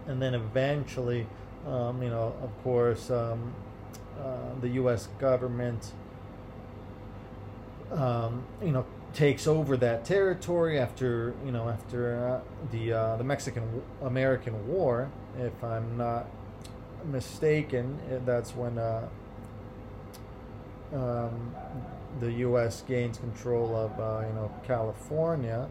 and 0.07 0.21
then 0.21 0.35
eventually, 0.35 1.26
um, 1.66 2.02
you 2.02 2.11
know, 2.11 2.35
of 2.43 2.62
course, 2.62 3.11
um, 3.11 3.54
uh, 4.21 4.54
the 4.61 4.69
U.S. 4.69 5.09
government, 5.19 5.93
um, 7.93 8.45
you 8.62 8.73
know, 8.73 8.85
takes 9.12 9.47
over 9.47 9.76
that 9.76 10.05
territory 10.05 10.79
after 10.79 11.35
you 11.45 11.53
know 11.53 11.69
after 11.69 12.26
uh, 12.26 12.41
the 12.73 12.93
uh, 12.93 13.17
the 13.17 13.25
Mexican 13.25 13.83
American 14.03 14.67
War, 14.67 15.11
if 15.38 15.62
I'm 15.62 15.97
not 15.97 16.26
mistaken. 17.05 17.99
Eh, 18.11 18.19
that's 18.25 18.55
when 18.55 18.79
uh, 18.79 19.09
um, 20.93 21.55
the 22.21 22.33
U.S. 22.33 22.83
gains 22.87 23.19
control 23.19 23.75
of 23.76 23.99
uh, 23.99 24.26
you 24.26 24.35
know 24.35 24.50
California 24.67 25.69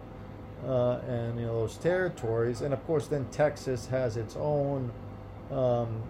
uh, 0.65 0.99
and 1.07 1.39
you 1.39 1.45
know 1.45 1.61
those 1.61 1.77
territories, 1.77 2.61
and 2.61 2.73
of 2.73 2.85
course 2.85 3.07
then 3.07 3.25
Texas 3.31 3.87
has 3.87 4.17
its 4.17 4.35
own 4.37 4.91
um, 5.51 6.01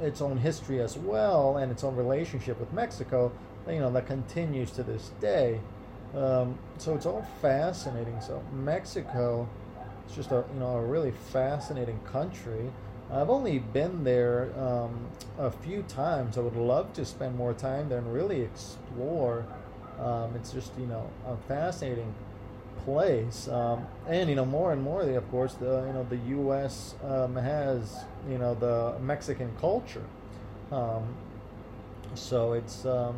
its 0.00 0.20
own 0.20 0.36
history 0.36 0.80
as 0.80 0.98
well, 0.98 1.56
and 1.56 1.70
its 1.70 1.84
own 1.84 1.96
relationship 1.96 2.58
with 2.60 2.72
Mexico. 2.72 3.32
You 3.68 3.80
know 3.80 3.90
that 3.92 4.06
continues 4.06 4.70
to 4.72 4.82
this 4.82 5.10
day. 5.20 5.60
Um, 6.14 6.58
so 6.78 6.94
it's 6.94 7.06
all 7.06 7.26
fascinating. 7.40 8.20
So 8.20 8.42
Mexico 8.52 9.48
it's 10.06 10.14
just 10.14 10.30
a 10.30 10.44
you 10.52 10.60
know 10.60 10.76
a 10.76 10.84
really 10.84 11.12
fascinating 11.32 11.98
country. 12.00 12.70
I've 13.10 13.30
only 13.30 13.58
been 13.58 14.04
there 14.04 14.50
um, 14.58 15.08
a 15.38 15.50
few 15.50 15.82
times. 15.82 16.38
I 16.38 16.40
would 16.40 16.56
love 16.56 16.92
to 16.94 17.04
spend 17.04 17.36
more 17.36 17.52
time 17.52 17.88
there 17.88 17.98
and 17.98 18.12
really 18.12 18.40
explore. 18.40 19.44
Um, 20.00 20.34
it's 20.34 20.52
just 20.52 20.72
you 20.78 20.86
know 20.86 21.08
a 21.26 21.36
fascinating 21.48 22.14
place. 22.84 23.48
Um, 23.48 23.86
and 24.08 24.28
you 24.28 24.36
know, 24.36 24.44
more 24.44 24.72
and 24.72 24.82
more, 24.82 25.02
of 25.02 25.30
course, 25.30 25.54
the 25.54 25.84
you 25.86 25.92
know 25.92 26.06
the 26.08 26.16
U.S. 26.16 26.94
Um, 27.04 27.36
has 27.36 28.04
you 28.28 28.38
know 28.38 28.54
the 28.54 28.98
Mexican 29.00 29.54
culture. 29.60 30.04
Um, 30.72 31.14
so 32.14 32.52
it's 32.52 32.84
um, 32.84 33.16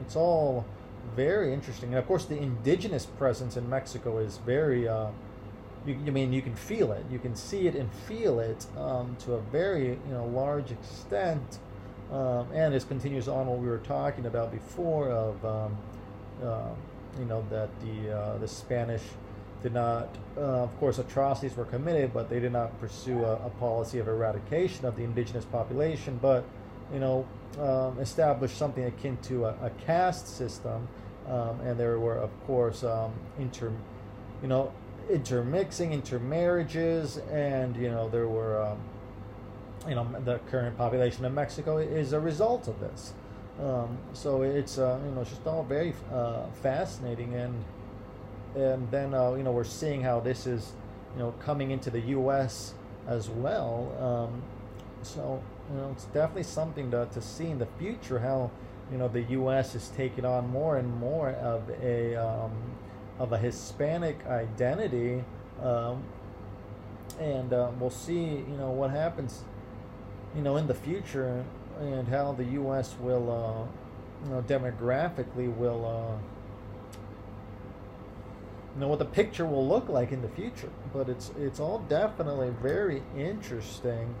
it's 0.00 0.16
all 0.16 0.64
very 1.16 1.52
interesting. 1.52 1.90
And 1.90 1.98
of 1.98 2.06
course, 2.06 2.24
the 2.24 2.38
indigenous 2.38 3.06
presence 3.06 3.56
in 3.56 3.68
Mexico 3.68 4.18
is 4.18 4.38
very. 4.38 4.88
Uh, 4.88 5.08
you, 5.86 5.94
I 5.94 6.10
mean, 6.10 6.32
you 6.32 6.42
can 6.42 6.54
feel 6.54 6.92
it. 6.92 7.04
You 7.10 7.18
can 7.18 7.34
see 7.34 7.66
it 7.66 7.74
and 7.74 7.90
feel 8.06 8.38
it 8.38 8.66
um, 8.76 9.16
to 9.20 9.34
a 9.34 9.40
very 9.40 9.88
you 9.88 10.12
know 10.12 10.26
large 10.26 10.70
extent. 10.70 11.58
Um, 12.12 12.48
and 12.52 12.74
this 12.74 12.84
continues 12.84 13.28
on 13.28 13.46
what 13.46 13.60
we 13.60 13.68
were 13.68 13.78
talking 13.78 14.26
about 14.26 14.50
before 14.50 15.08
of 15.10 15.44
uh, 15.44 15.68
you 17.18 17.24
know 17.24 17.44
that 17.50 17.68
the 17.80 18.16
uh, 18.16 18.38
the 18.38 18.48
Spanish 18.48 19.02
did 19.62 19.74
not, 19.74 20.08
uh, 20.36 20.40
of 20.40 20.80
course, 20.80 20.98
atrocities 20.98 21.56
were 21.56 21.66
committed, 21.66 22.14
but 22.14 22.30
they 22.30 22.40
did 22.40 22.52
not 22.52 22.78
pursue 22.80 23.24
a, 23.24 23.34
a 23.34 23.50
policy 23.60 23.98
of 23.98 24.08
eradication 24.08 24.86
of 24.86 24.96
the 24.96 25.04
indigenous 25.04 25.44
population, 25.44 26.18
but 26.22 26.44
you 26.92 27.00
know, 27.00 27.26
um, 27.58 27.98
established 27.98 28.56
something 28.56 28.84
akin 28.84 29.16
to 29.22 29.46
a, 29.46 29.54
a 29.62 29.70
caste 29.84 30.36
system, 30.36 30.88
um, 31.28 31.60
and 31.60 31.78
there 31.78 31.98
were, 31.98 32.16
of 32.16 32.30
course, 32.46 32.84
um, 32.84 33.12
inter, 33.38 33.72
you 34.42 34.48
know, 34.48 34.72
intermixing, 35.10 35.92
intermarriages, 35.92 37.18
and 37.30 37.76
you 37.76 37.90
know 37.90 38.08
there 38.08 38.28
were, 38.28 38.62
um, 38.62 38.78
you 39.88 39.94
know, 39.94 40.06
the 40.24 40.38
current 40.50 40.76
population 40.76 41.24
of 41.24 41.32
Mexico 41.32 41.78
is 41.78 42.12
a 42.12 42.20
result 42.20 42.68
of 42.68 42.78
this. 42.80 43.12
Um, 43.62 43.98
so 44.14 44.42
it's 44.42 44.78
uh, 44.78 44.98
you 45.04 45.10
know 45.10 45.24
just 45.24 45.46
all 45.46 45.62
very 45.62 45.92
uh, 46.12 46.46
fascinating 46.62 47.34
and 47.34 47.64
and 48.54 48.90
then 48.90 49.12
uh, 49.12 49.34
you 49.34 49.42
know 49.42 49.52
we're 49.52 49.64
seeing 49.64 50.00
how 50.02 50.20
this 50.20 50.46
is 50.46 50.72
you 51.14 51.18
know 51.18 51.32
coming 51.40 51.70
into 51.70 51.90
the 51.90 52.00
U.S. 52.00 52.74
as 53.06 53.28
well. 53.28 53.92
Um, 54.00 54.42
so 55.02 55.42
you 55.70 55.76
know 55.76 55.90
it's 55.92 56.04
definitely 56.06 56.42
something 56.42 56.90
to, 56.90 57.08
to 57.12 57.20
see 57.20 57.46
in 57.46 57.58
the 57.58 57.68
future 57.78 58.18
how 58.18 58.50
you 58.90 58.98
know 58.98 59.08
the 59.08 59.22
U.S. 59.22 59.74
is 59.74 59.88
taking 59.96 60.24
on 60.24 60.48
more 60.50 60.76
and 60.76 60.92
more 60.98 61.30
of 61.30 61.62
a 61.82 62.16
um, 62.16 62.52
of 63.18 63.32
a 63.32 63.38
Hispanic 63.38 64.26
identity, 64.26 65.22
um, 65.62 66.02
and 67.20 67.52
uh, 67.52 67.70
we'll 67.78 67.90
see 67.90 68.24
you 68.24 68.56
know 68.58 68.70
what 68.70 68.90
happens 68.90 69.44
you 70.34 70.42
know 70.42 70.56
in 70.56 70.66
the 70.66 70.74
future 70.74 71.44
and 71.80 72.08
how 72.08 72.32
the 72.32 72.44
U.S. 72.44 72.94
will, 73.00 73.30
uh, 73.30 74.26
you 74.26 74.34
know, 74.34 74.42
demographically 74.42 75.54
will, 75.56 75.86
uh, 75.86 76.18
you 78.74 78.80
know, 78.80 78.88
what 78.88 78.98
the 78.98 79.04
picture 79.04 79.46
will 79.46 79.66
look 79.66 79.88
like 79.88 80.12
in 80.12 80.22
the 80.22 80.28
future. 80.28 80.70
But 80.92 81.08
it's 81.08 81.30
it's 81.38 81.58
all 81.58 81.78
definitely 81.88 82.50
very 82.62 83.02
interesting. 83.16 84.14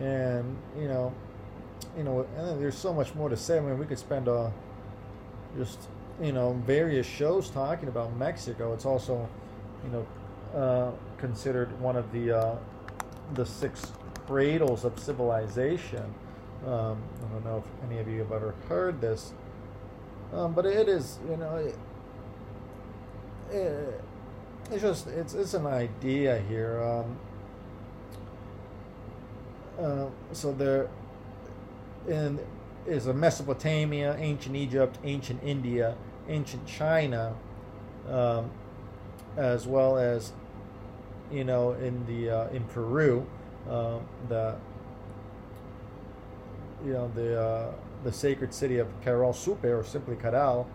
And 0.00 0.56
you 0.78 0.88
know, 0.88 1.12
you 1.96 2.04
know, 2.04 2.26
and 2.36 2.60
there's 2.60 2.76
so 2.76 2.92
much 2.92 3.14
more 3.14 3.28
to 3.28 3.36
say. 3.36 3.58
I 3.58 3.60
mean, 3.60 3.78
we 3.78 3.86
could 3.86 3.98
spend 3.98 4.28
uh, 4.28 4.50
just 5.56 5.78
you 6.20 6.32
know 6.32 6.52
various 6.66 7.06
shows 7.06 7.50
talking 7.50 7.88
about 7.88 8.14
Mexico. 8.16 8.72
It's 8.72 8.86
also, 8.86 9.28
you 9.84 9.90
know, 9.90 10.58
uh, 10.58 10.90
considered 11.18 11.78
one 11.80 11.96
of 11.96 12.10
the 12.12 12.36
uh, 12.36 12.56
the 13.34 13.46
six 13.46 13.92
cradles 14.26 14.84
of 14.84 14.98
civilization. 14.98 16.14
Um, 16.66 17.02
I 17.24 17.32
don't 17.32 17.44
know 17.44 17.64
if 17.66 17.90
any 17.90 18.00
of 18.00 18.08
you 18.08 18.20
have 18.20 18.32
ever 18.32 18.54
heard 18.68 19.00
this, 19.00 19.32
um, 20.32 20.52
but 20.52 20.64
it 20.64 20.88
is, 20.88 21.18
you 21.28 21.36
know, 21.36 21.56
it, 21.56 21.76
it, 23.50 24.00
it's 24.70 24.82
just 24.82 25.08
it's 25.08 25.34
it's 25.34 25.54
an 25.54 25.66
idea 25.66 26.40
here. 26.48 26.80
Um, 26.82 27.18
uh, 29.78 30.06
so 30.32 30.52
there, 30.52 30.88
in 32.08 32.38
is 32.86 33.06
a 33.06 33.14
Mesopotamia, 33.14 34.16
ancient 34.18 34.56
Egypt, 34.56 34.98
ancient 35.04 35.42
India, 35.42 35.94
ancient 36.28 36.66
China, 36.66 37.34
um, 38.08 38.50
as 39.36 39.66
well 39.66 39.96
as 39.96 40.32
you 41.30 41.44
know 41.44 41.72
in 41.72 42.04
the 42.06 42.30
uh, 42.30 42.48
in 42.48 42.64
Peru, 42.64 43.26
uh, 43.68 43.98
the 44.28 44.56
you 46.84 46.92
know 46.92 47.10
the 47.14 47.40
uh, 47.40 47.72
the 48.04 48.12
sacred 48.12 48.52
city 48.52 48.78
of 48.78 48.88
Caral 49.02 49.34
Supe 49.34 49.64
or 49.64 49.84
simply 49.84 50.16
Caral. 50.16 50.66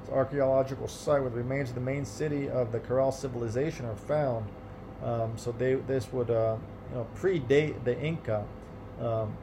It's 0.00 0.10
an 0.10 0.16
archaeological 0.16 0.86
site 0.86 1.22
where 1.22 1.30
the 1.30 1.38
remains 1.38 1.70
of 1.70 1.74
the 1.74 1.80
main 1.80 2.04
city 2.04 2.48
of 2.48 2.72
the 2.72 2.80
Caral 2.80 3.12
civilization 3.12 3.86
are 3.86 3.96
found. 3.96 4.46
Um, 5.02 5.32
so 5.36 5.52
they 5.52 5.74
this 5.74 6.12
would 6.12 6.30
uh, 6.30 6.56
you 6.90 6.96
know 6.96 7.06
predate 7.16 7.84
the 7.84 7.98
Inca. 8.00 8.44
Um, 9.00 9.36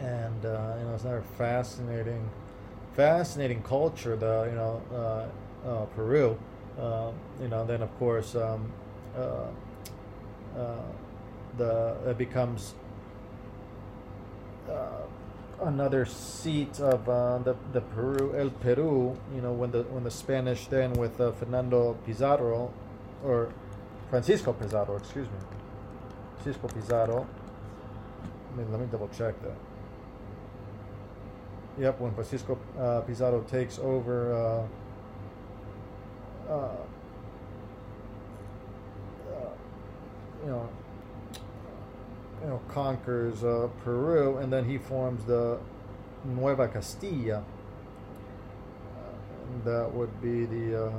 and 0.00 0.44
uh, 0.44 0.74
you 0.78 0.84
know 0.84 0.94
it's 0.94 1.04
another 1.04 1.24
fascinating, 1.38 2.28
fascinating 2.94 3.62
culture. 3.62 4.16
The 4.16 4.48
you 4.50 4.56
know 4.56 4.82
uh, 4.92 5.68
uh, 5.68 5.84
Peru, 5.96 6.38
uh, 6.78 7.10
you 7.40 7.48
know 7.48 7.64
then 7.64 7.82
of 7.82 7.96
course 7.98 8.34
um, 8.34 8.72
uh, 9.16 9.46
uh, 10.58 10.76
the 11.56 11.96
it 12.06 12.18
becomes 12.18 12.74
another 15.60 16.04
seat 16.04 16.80
of 16.80 17.04
the 17.44 17.56
the 17.72 17.80
Peru 17.80 18.34
El 18.36 18.50
Peru. 18.50 19.16
You 19.34 19.40
know 19.40 19.52
when 19.52 19.70
the 19.70 19.82
when 19.84 20.04
the 20.04 20.10
Spanish 20.10 20.66
then 20.66 20.92
with 20.94 21.16
Fernando 21.16 21.96
Pizarro, 22.04 22.72
or 23.24 23.52
Francisco 24.10 24.52
Pizarro, 24.52 24.96
excuse 24.96 25.26
me, 25.28 25.38
Francisco 26.44 26.68
Pizarro. 26.68 27.26
I 28.52 28.56
mean, 28.56 28.70
let 28.70 28.78
me 28.78 28.86
double 28.92 29.08
check 29.08 29.34
that. 29.42 29.56
Yep, 31.78 32.00
when 32.00 32.12
Francisco 32.12 32.58
uh, 32.78 33.00
Pizarro 33.00 33.40
takes 33.44 33.78
over, 33.78 34.34
uh, 34.34 34.66
uh, 36.52 36.54
uh 36.54 36.76
you 40.44 40.50
know, 40.50 40.68
you 42.42 42.48
know, 42.48 42.60
conquers 42.68 43.42
uh, 43.42 43.68
Peru, 43.82 44.36
and 44.36 44.52
then 44.52 44.66
he 44.66 44.76
forms 44.76 45.24
the 45.24 45.58
Nueva 46.26 46.68
Castilla. 46.68 47.42
that 49.64 49.94
would 49.94 50.20
be 50.20 50.44
the, 50.44 50.88
uh, 50.88 50.92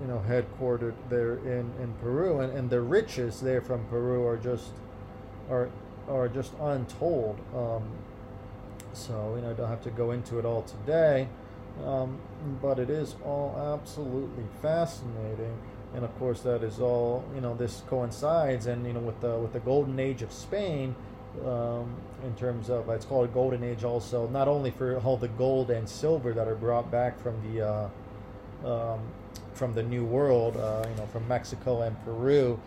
you 0.00 0.06
know, 0.06 0.22
headquartered 0.28 0.94
there 1.08 1.36
in, 1.38 1.72
in 1.80 1.94
Peru, 2.00 2.40
and, 2.40 2.52
and 2.56 2.70
the 2.70 2.80
riches 2.80 3.40
there 3.40 3.60
from 3.60 3.84
Peru 3.86 4.26
are 4.26 4.36
just 4.36 4.70
are 5.50 5.70
are 6.08 6.28
just 6.28 6.52
untold. 6.60 7.38
Um, 7.54 7.82
so, 8.92 9.34
you 9.36 9.42
know, 9.42 9.50
I 9.50 9.52
don't 9.52 9.68
have 9.68 9.82
to 9.82 9.90
go 9.90 10.12
into 10.12 10.38
it 10.38 10.44
all 10.44 10.62
today, 10.62 11.28
um, 11.84 12.18
but 12.62 12.78
it 12.78 12.88
is 12.88 13.14
all 13.24 13.54
absolutely 13.74 14.44
fascinating. 14.62 15.58
And 15.94 16.04
of 16.04 16.18
course, 16.18 16.40
that 16.42 16.62
is 16.62 16.80
all, 16.80 17.24
you 17.34 17.40
know, 17.40 17.54
this 17.54 17.82
coincides 17.88 18.66
and, 18.66 18.86
you 18.86 18.92
know, 18.92 19.00
with 19.00 19.20
the, 19.20 19.36
with 19.36 19.52
the 19.52 19.60
golden 19.60 19.98
age 19.98 20.22
of 20.22 20.32
Spain, 20.32 20.94
um, 21.44 21.94
in 22.24 22.34
terms 22.36 22.70
of, 22.70 22.88
it's 22.88 23.04
called 23.04 23.28
a 23.28 23.32
golden 23.32 23.62
age 23.62 23.84
also, 23.84 24.26
not 24.28 24.48
only 24.48 24.70
for 24.70 24.98
all 25.00 25.16
the 25.16 25.28
gold 25.28 25.70
and 25.70 25.88
silver 25.88 26.32
that 26.32 26.48
are 26.48 26.54
brought 26.54 26.90
back 26.90 27.20
from 27.22 27.34
the, 27.52 27.66
uh, 27.66 27.88
um, 28.64 29.00
from 29.56 29.74
the 29.74 29.82
New 29.82 30.04
World, 30.04 30.56
uh, 30.56 30.86
you 30.88 30.94
know, 30.96 31.06
from 31.06 31.26
Mexico 31.26 31.82
and 31.82 31.96
Peru, 32.04 32.60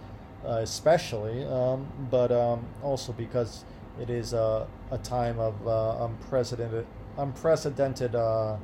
uh, 0.45 0.59
especially, 0.61 1.45
um, 1.45 1.87
but 2.09 2.31
um, 2.31 2.65
also 2.83 3.13
because 3.13 3.63
it 4.01 4.09
is 4.09 4.33
a, 4.33 4.67
a 4.91 4.97
time 4.97 5.39
of 5.39 5.67
uh, 5.67 6.05
unprecedented, 6.05 6.85
unprecedented, 7.17 8.15
uh, 8.15 8.57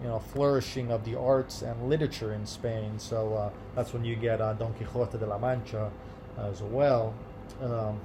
you 0.00 0.08
know, 0.08 0.18
flourishing 0.18 0.90
of 0.90 1.04
the 1.04 1.18
arts 1.18 1.62
and 1.62 1.88
literature 1.88 2.32
in 2.32 2.46
Spain. 2.46 2.98
So 2.98 3.34
uh, 3.34 3.50
that's 3.74 3.92
when 3.92 4.04
you 4.04 4.16
get 4.16 4.38
Don 4.38 4.72
Quixote 4.74 5.18
de 5.18 5.26
la 5.26 5.38
Mancha 5.38 5.90
as 6.38 6.62
well, 6.62 7.14
um, 7.60 8.00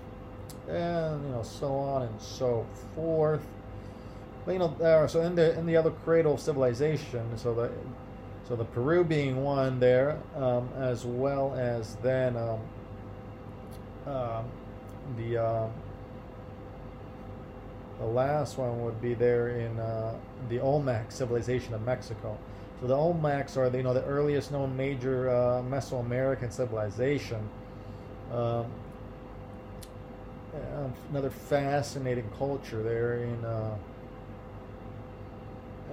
and 0.67 1.23
you 1.23 1.31
know, 1.31 1.43
so 1.43 1.73
on 1.73 2.03
and 2.03 2.21
so 2.21 2.65
forth. 2.95 3.45
But 4.45 4.53
you 4.53 4.59
know. 4.59 5.07
So 5.09 5.21
in 5.21 5.35
the 5.35 5.57
in 5.57 5.65
the 5.65 5.75
other 5.75 5.91
cradle 5.91 6.35
of 6.35 6.39
civilization, 6.39 7.37
so 7.37 7.53
the 7.53 7.71
so 8.47 8.55
the 8.55 8.63
Peru 8.63 9.03
being 9.03 9.43
one 9.43 9.79
there, 9.79 10.17
um, 10.35 10.69
as 10.77 11.03
well 11.05 11.53
as 11.55 11.95
then 11.95 12.37
um, 12.37 12.59
um 14.05 14.45
the 15.17 15.37
um, 15.37 15.71
the 17.99 18.05
last 18.05 18.57
one 18.57 18.83
would 18.85 19.01
be 19.01 19.13
there 19.13 19.49
in 19.49 19.77
uh, 19.79 20.15
the 20.49 20.59
Olmec 20.59 21.11
civilization 21.11 21.73
of 21.73 21.81
Mexico. 21.83 22.37
So 22.79 22.87
the 22.87 22.95
Olmecs 22.95 23.57
are 23.57 23.69
the, 23.69 23.77
you 23.77 23.83
know 23.83 23.93
the 23.93 24.05
earliest 24.05 24.51
known 24.51 24.77
major 24.77 25.29
uh, 25.29 25.61
Mesoamerican 25.63 26.53
civilization. 26.53 27.49
Um, 28.31 28.67
another 31.09 31.29
fascinating 31.29 32.29
culture 32.37 32.81
there 32.81 33.23
in. 33.23 33.45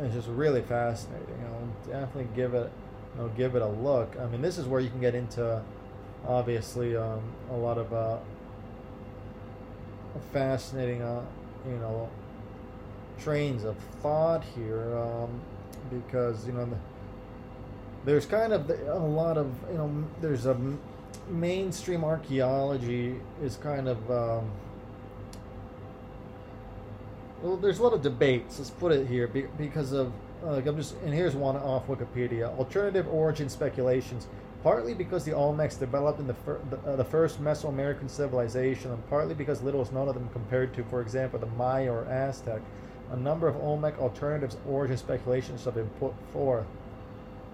It's 0.03 0.15
just 0.15 0.29
really 0.29 0.63
fascinating. 0.63 1.45
I'll 1.47 1.93
definitely 1.93 2.29
give 2.35 2.55
it, 2.55 2.71
you 3.15 3.23
know, 3.23 3.29
give 3.37 3.55
it 3.55 3.63
a 3.63 3.69
look. 3.69 4.17
I 4.21 4.27
mean, 4.27 4.43
this 4.43 4.59
is 4.59 4.67
where 4.67 4.81
you 4.81 4.91
can 4.91 5.01
get 5.01 5.15
into, 5.15 5.63
obviously, 6.27 6.97
um, 6.97 7.23
a 7.51 7.57
lot 7.57 7.79
of 7.79 7.93
uh, 7.93 8.19
fascinating 10.33 11.03
uh, 11.03 11.23
you 11.67 11.77
know 11.77 12.09
trains 13.19 13.65
of 13.65 13.77
thought 14.03 14.43
here 14.57 14.97
um, 14.97 15.41
because 15.91 16.47
you 16.47 16.53
know 16.53 16.69
there's 18.05 18.27
kind 18.27 18.53
of 18.53 18.69
a 18.71 18.99
lot 18.99 19.39
of 19.39 19.53
you 19.71 19.79
know 19.79 20.05
there's 20.21 20.47
a 20.47 20.57
mainstream 21.29 22.05
archaeology 22.05 23.17
is 23.43 23.57
kind 23.57 23.89
of 23.89 24.11
um, 24.11 24.51
well 27.45 27.57
there's 27.59 27.79
a 27.79 27.83
lot 27.83 27.93
of 27.93 28.03
debates 28.03 28.59
let's 28.59 28.71
put 28.71 28.91
it 28.91 29.07
here 29.07 29.29
because 29.29 29.93
of 29.93 30.13
uh, 30.43 30.61
I'm 30.67 30.77
just 30.77 30.97
and 31.05 31.13
here's 31.13 31.37
one 31.37 31.57
off 31.57 31.87
Wikipedia 31.87 32.57
alternative 32.59 33.07
origin 33.07 33.49
speculations 33.49 34.27
partly 34.63 34.95
because 34.95 35.27
the 35.27 35.31
Olmecs 35.31 35.79
developed 35.79 36.19
in 36.19 36.27
the, 36.27 36.33
fir- 36.33 36.61
the, 36.71 36.79
uh, 36.91 36.97
the, 36.97 37.05
first 37.05 37.39
Mesoamerican 37.39 38.09
civilization, 38.09 38.91
and 38.91 39.11
partly 39.11 39.35
because 39.35 39.61
little 39.61 39.83
is 39.83 39.93
known 39.93 40.09
of 40.09 40.15
them 40.15 40.27
compared 40.33 40.73
to, 40.73 40.83
for 40.85 41.03
example, 41.03 41.39
the 41.39 41.45
Maya 41.45 41.93
or 41.93 42.07
Aztec. 42.07 42.63
A 43.11 43.17
number 43.17 43.47
of 43.47 43.57
Olmec 43.57 43.99
alternatives 43.99 44.57
origin 44.67 44.97
speculations 44.97 45.67
have 45.67 45.75
been 45.75 45.91
put 46.01 46.15
forth. 46.33 46.65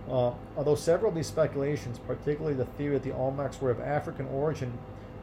Uh, 0.09 0.33
although 0.57 0.77
several 0.77 1.09
of 1.09 1.17
these 1.17 1.27
speculations, 1.27 1.99
particularly 1.99 2.55
the 2.55 2.65
theory 2.65 2.97
that 2.97 3.03
the 3.03 3.11
Olmecs 3.11 3.61
were 3.61 3.73
of 3.73 3.81
African 3.81 4.29
origin, 4.29 4.73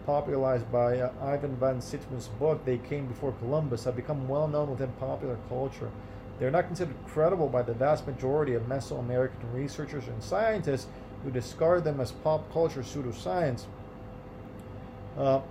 popularized 0.07 0.71
by 0.71 0.99
uh, 0.99 1.11
Ivan 1.21 1.57
van 1.57 1.81
Sertima's 1.81 2.29
book, 2.39 2.63
They 2.63 2.77
Came 2.77 3.05
Before 3.07 3.33
Columbus, 3.33 3.83
have 3.83 3.97
become 3.97 4.27
well 4.27 4.47
known 4.47 4.71
within 4.71 4.89
popular 4.93 5.37
culture. 5.49 5.91
They 6.39 6.45
are 6.45 6.51
not 6.51 6.67
considered 6.67 6.95
credible 7.05 7.49
by 7.49 7.61
the 7.61 7.73
vast 7.73 8.07
majority 8.07 8.53
of 8.53 8.63
Mesoamerican 8.63 9.53
researchers 9.53 10.07
and 10.07 10.23
scientists 10.23 10.87
who 11.23 11.29
discard 11.29 11.83
them 11.83 11.99
as 11.99 12.13
pop 12.13 12.51
culture 12.53 12.81
pseudoscience. 12.81 13.65
Uh, 15.17 15.41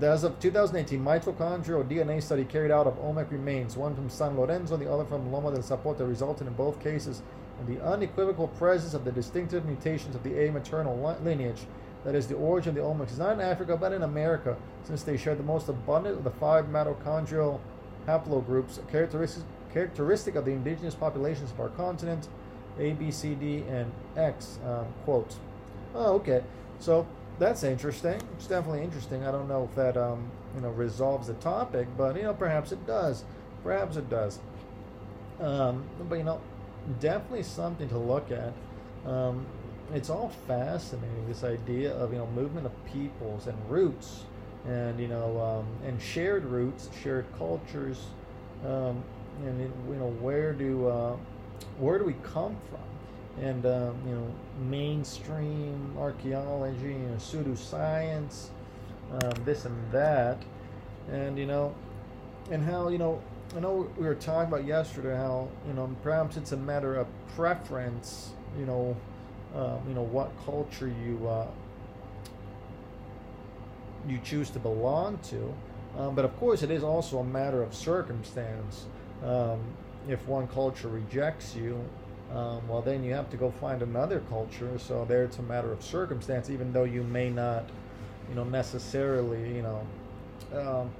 as 0.00 0.22
of 0.22 0.38
2018, 0.38 1.02
mitochondrial 1.02 1.88
DNA 1.88 2.22
study 2.22 2.44
carried 2.44 2.70
out 2.70 2.86
of 2.86 2.98
Olmec 3.00 3.30
remains, 3.32 3.76
one 3.76 3.96
from 3.96 4.08
San 4.10 4.36
Lorenzo, 4.36 4.76
the 4.76 4.90
other 4.90 5.04
from 5.04 5.32
Loma 5.32 5.50
del 5.50 5.60
Zapote, 5.60 6.06
resulted 6.06 6.46
in 6.46 6.52
both 6.52 6.78
cases 6.80 7.22
in 7.60 7.74
the 7.74 7.82
unequivocal 7.84 8.48
presence 8.48 8.94
of 8.94 9.04
the 9.04 9.12
distinctive 9.12 9.64
mutations 9.64 10.14
of 10.14 10.22
the 10.22 10.38
A 10.46 10.52
maternal 10.52 11.16
lineage. 11.22 11.66
That 12.06 12.14
is, 12.14 12.28
the 12.28 12.36
origin 12.36 12.70
of 12.70 12.74
the 12.76 12.80
Olmecs 12.82 13.18
not 13.18 13.32
in 13.32 13.40
Africa 13.40 13.76
but 13.76 13.92
in 13.92 14.04
America, 14.04 14.56
since 14.84 15.02
they 15.02 15.16
share 15.16 15.34
the 15.34 15.42
most 15.42 15.68
abundant 15.68 16.16
of 16.16 16.24
the 16.24 16.30
five 16.30 16.66
mitochondrial 16.66 17.58
haplogroups, 18.06 18.78
characteristic, 18.88 19.42
characteristic 19.72 20.36
of 20.36 20.44
the 20.44 20.52
indigenous 20.52 20.94
populations 20.94 21.50
of 21.50 21.58
our 21.58 21.68
continent. 21.70 22.28
A, 22.78 22.92
B, 22.92 23.10
C, 23.10 23.34
D, 23.34 23.64
and 23.68 23.90
X 24.16 24.58
um, 24.64 24.86
quotes. 25.04 25.40
Oh, 25.94 26.14
okay. 26.16 26.44
So 26.78 27.06
that's 27.38 27.64
interesting. 27.64 28.20
It's 28.36 28.46
definitely 28.46 28.82
interesting. 28.82 29.24
I 29.24 29.32
don't 29.32 29.48
know 29.48 29.64
if 29.64 29.74
that 29.76 29.96
um, 29.96 30.30
you 30.54 30.60
know 30.60 30.70
resolves 30.70 31.26
the 31.26 31.34
topic, 31.34 31.88
but 31.96 32.16
you 32.16 32.22
know 32.22 32.34
perhaps 32.34 32.70
it 32.70 32.86
does. 32.86 33.24
Perhaps 33.64 33.96
it 33.96 34.08
does. 34.08 34.38
Um, 35.40 35.84
but 36.08 36.16
you 36.16 36.24
know, 36.24 36.40
definitely 37.00 37.42
something 37.42 37.88
to 37.88 37.98
look 37.98 38.30
at. 38.30 38.52
Um, 39.10 39.46
it's 39.94 40.10
all 40.10 40.32
fascinating. 40.46 41.26
This 41.28 41.44
idea 41.44 41.92
of 41.94 42.12
you 42.12 42.18
know 42.18 42.26
movement 42.28 42.66
of 42.66 42.72
peoples 42.86 43.46
and 43.46 43.58
roots, 43.70 44.24
and 44.66 44.98
you 44.98 45.08
know 45.08 45.40
um, 45.40 45.88
and 45.88 46.00
shared 46.00 46.44
roots, 46.44 46.88
shared 47.02 47.26
cultures, 47.38 48.06
um, 48.64 49.02
and 49.44 49.60
you 49.60 49.96
know 49.96 50.10
where 50.20 50.52
do 50.52 50.86
uh, 50.88 51.16
where 51.78 51.98
do 51.98 52.04
we 52.04 52.14
come 52.22 52.56
from? 52.70 52.80
and 53.40 53.66
um, 53.66 53.96
you 54.06 54.14
know 54.14 54.34
mainstream 54.68 55.94
archaeology, 55.98 56.88
you 56.88 56.98
know 56.98 57.16
pseudoscience, 57.16 58.48
um, 59.12 59.32
this 59.44 59.64
and 59.64 59.92
that, 59.92 60.38
and 61.10 61.38
you 61.38 61.46
know, 61.46 61.74
and 62.50 62.64
how 62.64 62.88
you 62.88 62.98
know 62.98 63.22
I 63.56 63.60
know 63.60 63.88
we 63.96 64.06
were 64.06 64.14
talking 64.14 64.52
about 64.52 64.66
yesterday 64.66 65.14
how 65.14 65.48
you 65.66 65.74
know 65.74 65.94
perhaps 66.02 66.36
it's 66.36 66.52
a 66.52 66.56
matter 66.56 66.96
of 66.96 67.06
preference, 67.34 68.30
you 68.58 68.64
know, 68.64 68.96
um, 69.56 69.80
you 69.88 69.94
know 69.94 70.02
what 70.02 70.30
culture 70.44 70.88
you 71.04 71.26
uh, 71.28 71.46
you 74.06 74.20
choose 74.24 74.50
to 74.50 74.58
belong 74.58 75.18
to, 75.30 75.54
um, 75.98 76.14
but 76.14 76.24
of 76.24 76.36
course 76.38 76.62
it 76.62 76.70
is 76.70 76.84
also 76.84 77.18
a 77.18 77.24
matter 77.24 77.62
of 77.62 77.74
circumstance. 77.74 78.86
Um, 79.24 79.60
if 80.08 80.26
one 80.28 80.46
culture 80.46 80.88
rejects 80.88 81.56
you, 81.56 81.82
um, 82.32 82.66
well, 82.68 82.82
then 82.82 83.04
you 83.04 83.12
have 83.14 83.30
to 83.30 83.36
go 83.36 83.50
find 83.50 83.82
another 83.82 84.20
culture. 84.28 84.78
So 84.78 85.04
there, 85.04 85.24
it's 85.24 85.38
a 85.38 85.42
matter 85.42 85.72
of 85.72 85.82
circumstance, 85.82 86.50
even 86.50 86.72
though 86.72 86.84
you 86.84 87.02
may 87.02 87.30
not, 87.30 87.68
you 88.28 88.34
know, 88.34 88.44
necessarily, 88.44 89.54
you 89.56 89.62
know, 89.62 89.86
um, 90.52 90.90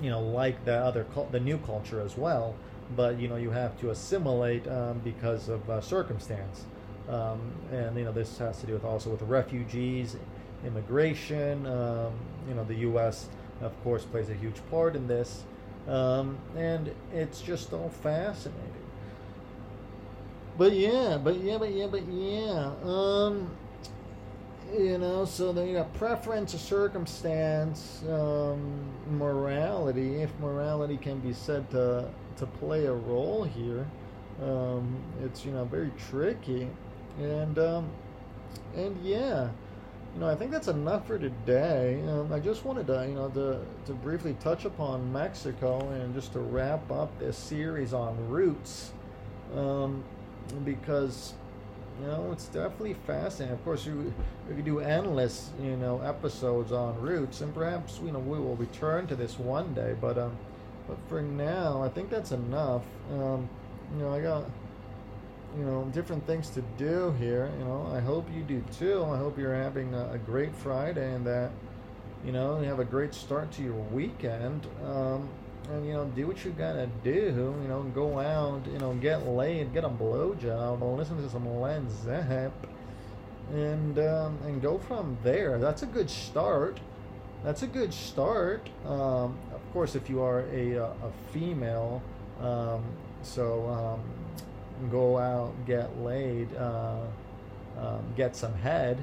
you 0.00 0.10
know, 0.10 0.20
like 0.20 0.64
the 0.64 0.74
other 0.74 1.06
the 1.32 1.40
new 1.40 1.58
culture 1.58 2.00
as 2.00 2.16
well. 2.16 2.54
But 2.96 3.20
you 3.20 3.28
know, 3.28 3.36
you 3.36 3.50
have 3.50 3.78
to 3.80 3.90
assimilate 3.90 4.66
um, 4.68 5.00
because 5.04 5.48
of 5.48 5.68
uh, 5.68 5.80
circumstance, 5.80 6.64
um, 7.08 7.40
and 7.72 7.96
you 7.96 8.04
know, 8.04 8.12
this 8.12 8.38
has 8.38 8.60
to 8.60 8.66
do 8.66 8.74
with 8.74 8.84
also 8.84 9.10
with 9.10 9.22
refugees, 9.22 10.16
immigration. 10.64 11.66
Um, 11.66 12.12
you 12.48 12.54
know, 12.54 12.64
the 12.64 12.74
U.S. 12.74 13.28
of 13.60 13.72
course 13.82 14.04
plays 14.04 14.28
a 14.28 14.34
huge 14.34 14.56
part 14.70 14.96
in 14.96 15.06
this, 15.06 15.44
um, 15.86 16.38
and 16.56 16.94
it's 17.12 17.40
just 17.40 17.72
all 17.72 17.88
fascinating. 17.88 18.62
But 20.58 20.72
yeah, 20.72 21.18
but 21.22 21.36
yeah, 21.36 21.56
but 21.58 21.72
yeah, 21.72 21.86
but 21.86 22.06
yeah. 22.08 22.72
Um, 22.82 23.50
you 24.76 24.98
know, 24.98 25.24
so 25.24 25.52
then 25.52 25.68
you 25.68 25.74
got 25.74 25.94
preference, 25.94 26.52
circumstance, 26.60 28.02
um, 28.08 28.58
morality. 29.10 30.20
If 30.20 30.30
morality 30.40 30.96
can 30.98 31.20
be 31.20 31.32
said 31.32 31.70
to 31.70 32.10
to 32.36 32.46
play 32.46 32.86
a 32.86 32.92
role 32.92 33.44
here, 33.44 33.86
um, 34.42 34.96
it's 35.24 35.44
you 35.44 35.52
know 35.52 35.64
very 35.64 35.90
tricky, 36.10 36.68
and 37.18 37.58
um, 37.58 37.90
and 38.76 38.96
yeah, 39.04 39.48
you 40.14 40.20
know 40.20 40.28
I 40.28 40.34
think 40.34 40.50
that's 40.50 40.68
enough 40.68 41.06
for 41.06 41.18
today. 41.18 42.02
Um, 42.08 42.32
I 42.32 42.38
just 42.38 42.64
wanted 42.64 42.86
to 42.88 43.06
you 43.06 43.14
know 43.14 43.28
to 43.30 43.60
to 43.86 43.92
briefly 43.92 44.36
touch 44.40 44.64
upon 44.64 45.12
Mexico 45.12 45.88
and 45.90 46.14
just 46.14 46.32
to 46.34 46.40
wrap 46.40 46.90
up 46.90 47.16
this 47.18 47.36
series 47.36 47.92
on 47.92 48.28
roots. 48.28 48.92
Um, 49.56 50.04
because 50.64 51.34
you 52.00 52.06
know 52.06 52.30
it's 52.32 52.46
definitely 52.46 52.94
fascinating. 53.06 53.54
Of 53.54 53.64
course, 53.64 53.84
you 53.86 54.12
we 54.48 54.54
could 54.54 54.64
do 54.64 54.80
endless 54.80 55.50
you 55.62 55.76
know 55.76 56.00
episodes 56.00 56.72
on 56.72 57.00
roots, 57.00 57.40
and 57.40 57.52
perhaps 57.54 58.00
you 58.04 58.12
know 58.12 58.18
we 58.18 58.38
will 58.38 58.56
return 58.56 59.06
to 59.08 59.16
this 59.16 59.38
one 59.38 59.74
day. 59.74 59.94
But 60.00 60.18
um, 60.18 60.36
but 60.86 60.96
for 61.08 61.20
now, 61.20 61.82
I 61.82 61.88
think 61.88 62.10
that's 62.10 62.32
enough. 62.32 62.82
Um, 63.12 63.48
you 63.94 64.04
know, 64.04 64.12
I 64.12 64.20
got 64.20 64.44
you 65.56 65.64
know 65.64 65.84
different 65.92 66.26
things 66.26 66.50
to 66.50 66.62
do 66.76 67.14
here. 67.18 67.50
You 67.58 67.64
know, 67.64 67.90
I 67.94 68.00
hope 68.00 68.28
you 68.34 68.42
do 68.42 68.62
too. 68.78 69.04
I 69.04 69.16
hope 69.16 69.38
you're 69.38 69.54
having 69.54 69.94
a, 69.94 70.12
a 70.12 70.18
great 70.18 70.54
Friday 70.54 71.14
and 71.14 71.26
that 71.26 71.50
you 72.24 72.32
know 72.32 72.60
you 72.60 72.66
have 72.66 72.80
a 72.80 72.84
great 72.84 73.14
start 73.14 73.50
to 73.52 73.62
your 73.62 73.74
weekend. 73.74 74.66
Um, 74.84 75.28
and 75.70 75.86
you 75.86 75.92
know, 75.92 76.06
do 76.06 76.26
what 76.26 76.44
you 76.44 76.50
gotta 76.52 76.88
do. 77.04 77.54
You 77.62 77.68
know, 77.68 77.82
go 77.94 78.18
out, 78.18 78.62
you 78.72 78.78
know, 78.78 78.94
get 78.94 79.26
laid, 79.26 79.72
get 79.72 79.84
a 79.84 79.88
blowjob, 79.88 80.96
listen 80.96 81.22
to 81.22 81.28
some 81.28 81.60
Led 81.60 81.90
Zepp, 81.90 82.66
and 83.52 83.98
um, 83.98 84.38
and 84.44 84.62
go 84.62 84.78
from 84.78 85.18
there. 85.22 85.58
That's 85.58 85.82
a 85.82 85.86
good 85.86 86.08
start. 86.08 86.80
That's 87.44 87.62
a 87.62 87.66
good 87.66 87.92
start. 87.92 88.68
Um, 88.84 89.38
of 89.54 89.72
course, 89.72 89.94
if 89.94 90.08
you 90.08 90.22
are 90.22 90.40
a 90.52 90.74
a, 90.74 90.84
a 90.84 91.12
female, 91.32 92.02
um, 92.40 92.82
so 93.22 93.66
um, 93.68 94.00
go 94.90 95.18
out, 95.18 95.52
get 95.66 95.98
laid, 96.00 96.54
uh, 96.56 97.00
um, 97.78 98.04
get 98.16 98.36
some 98.36 98.54
head, 98.54 99.02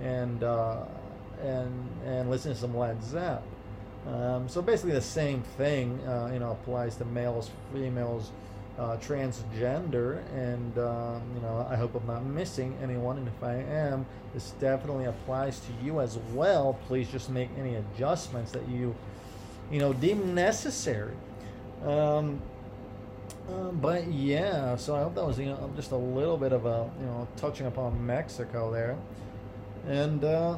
and 0.00 0.42
uh, 0.42 0.84
and 1.42 1.88
and 2.04 2.30
listen 2.30 2.52
to 2.52 2.58
some 2.58 2.76
Led 2.76 3.02
Zepp. 3.02 3.42
Um, 4.06 4.48
so 4.48 4.62
basically, 4.62 4.92
the 4.92 5.00
same 5.00 5.42
thing, 5.56 5.98
uh, 6.06 6.30
you 6.32 6.38
know, 6.38 6.52
applies 6.52 6.96
to 6.96 7.04
males, 7.04 7.50
females, 7.72 8.30
uh, 8.78 8.96
transgender, 8.98 10.22
and 10.34 10.78
um, 10.78 11.22
you 11.34 11.40
know, 11.40 11.66
I 11.68 11.76
hope 11.76 11.94
I'm 11.94 12.06
not 12.06 12.24
missing 12.24 12.76
anyone. 12.82 13.18
And 13.18 13.28
if 13.28 13.42
I 13.42 13.54
am, 13.54 14.06
this 14.34 14.52
definitely 14.60 15.06
applies 15.06 15.60
to 15.60 15.84
you 15.84 16.00
as 16.00 16.18
well. 16.34 16.78
Please 16.86 17.08
just 17.08 17.30
make 17.30 17.48
any 17.58 17.76
adjustments 17.76 18.52
that 18.52 18.68
you, 18.68 18.94
you 19.70 19.80
know, 19.80 19.92
deem 19.92 20.34
necessary. 20.34 21.14
Um, 21.84 22.40
um, 23.52 23.78
but 23.80 24.06
yeah, 24.12 24.76
so 24.76 24.96
I 24.96 25.02
hope 25.02 25.14
that 25.14 25.24
was 25.26 25.38
you 25.38 25.46
know 25.46 25.70
just 25.76 25.92
a 25.92 25.96
little 25.96 26.36
bit 26.36 26.52
of 26.52 26.66
a 26.66 26.90
you 27.00 27.06
know 27.06 27.28
touching 27.36 27.66
upon 27.66 28.04
Mexico 28.04 28.72
there, 28.72 28.96
and 29.86 30.24
uh, 30.24 30.56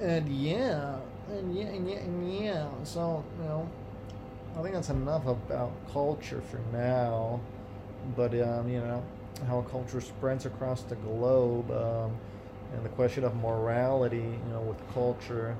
and 0.00 0.28
yeah 0.28 0.96
and 1.30 1.56
yeah, 1.56 1.66
and 1.66 1.90
yeah, 1.90 1.96
and 1.96 2.34
yeah. 2.34 2.68
So 2.84 3.24
you 3.40 3.44
know, 3.44 3.68
I 4.56 4.62
think 4.62 4.74
that's 4.74 4.90
enough 4.90 5.26
about 5.26 5.72
culture 5.92 6.42
for 6.50 6.60
now. 6.72 7.40
But 8.14 8.32
um, 8.40 8.68
you 8.68 8.78
know, 8.78 9.02
how 9.46 9.62
culture 9.62 10.00
spreads 10.00 10.46
across 10.46 10.82
the 10.82 10.96
globe, 10.96 11.70
um, 11.70 12.16
and 12.74 12.84
the 12.84 12.90
question 12.90 13.24
of 13.24 13.34
morality, 13.36 14.16
you 14.18 14.52
know, 14.52 14.60
with 14.60 14.78
culture, 14.94 15.56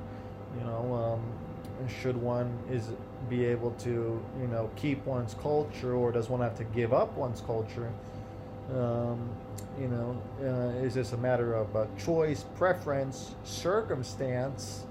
you 0.58 0.64
know, 0.64 0.94
um, 0.94 1.88
should 1.88 2.16
one 2.16 2.56
is 2.70 2.88
be 3.28 3.44
able 3.44 3.72
to 3.72 4.22
you 4.40 4.46
know 4.48 4.70
keep 4.76 5.04
one's 5.06 5.34
culture, 5.34 5.94
or 5.94 6.12
does 6.12 6.28
one 6.28 6.40
have 6.40 6.56
to 6.58 6.64
give 6.64 6.92
up 6.92 7.16
one's 7.16 7.40
culture? 7.40 7.92
Um, 8.74 9.28
you 9.78 9.88
know, 9.88 10.20
uh, 10.42 10.84
is 10.84 10.94
this 10.94 11.12
a 11.12 11.16
matter 11.18 11.54
of 11.54 11.74
uh, 11.76 11.86
choice, 11.98 12.44
preference, 12.56 13.34
circumstance? 13.44 14.86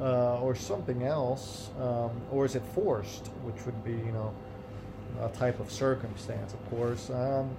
uh, 0.00 0.40
or 0.40 0.54
something 0.54 1.02
else, 1.04 1.70
um, 1.80 2.10
or 2.30 2.44
is 2.44 2.54
it 2.56 2.62
forced, 2.74 3.28
which 3.44 3.64
would 3.64 3.84
be 3.84 3.92
you 3.92 4.12
know 4.12 4.34
a 5.20 5.28
type 5.28 5.60
of 5.60 5.70
circumstance, 5.70 6.52
of 6.52 6.70
course, 6.70 7.10
um, 7.10 7.50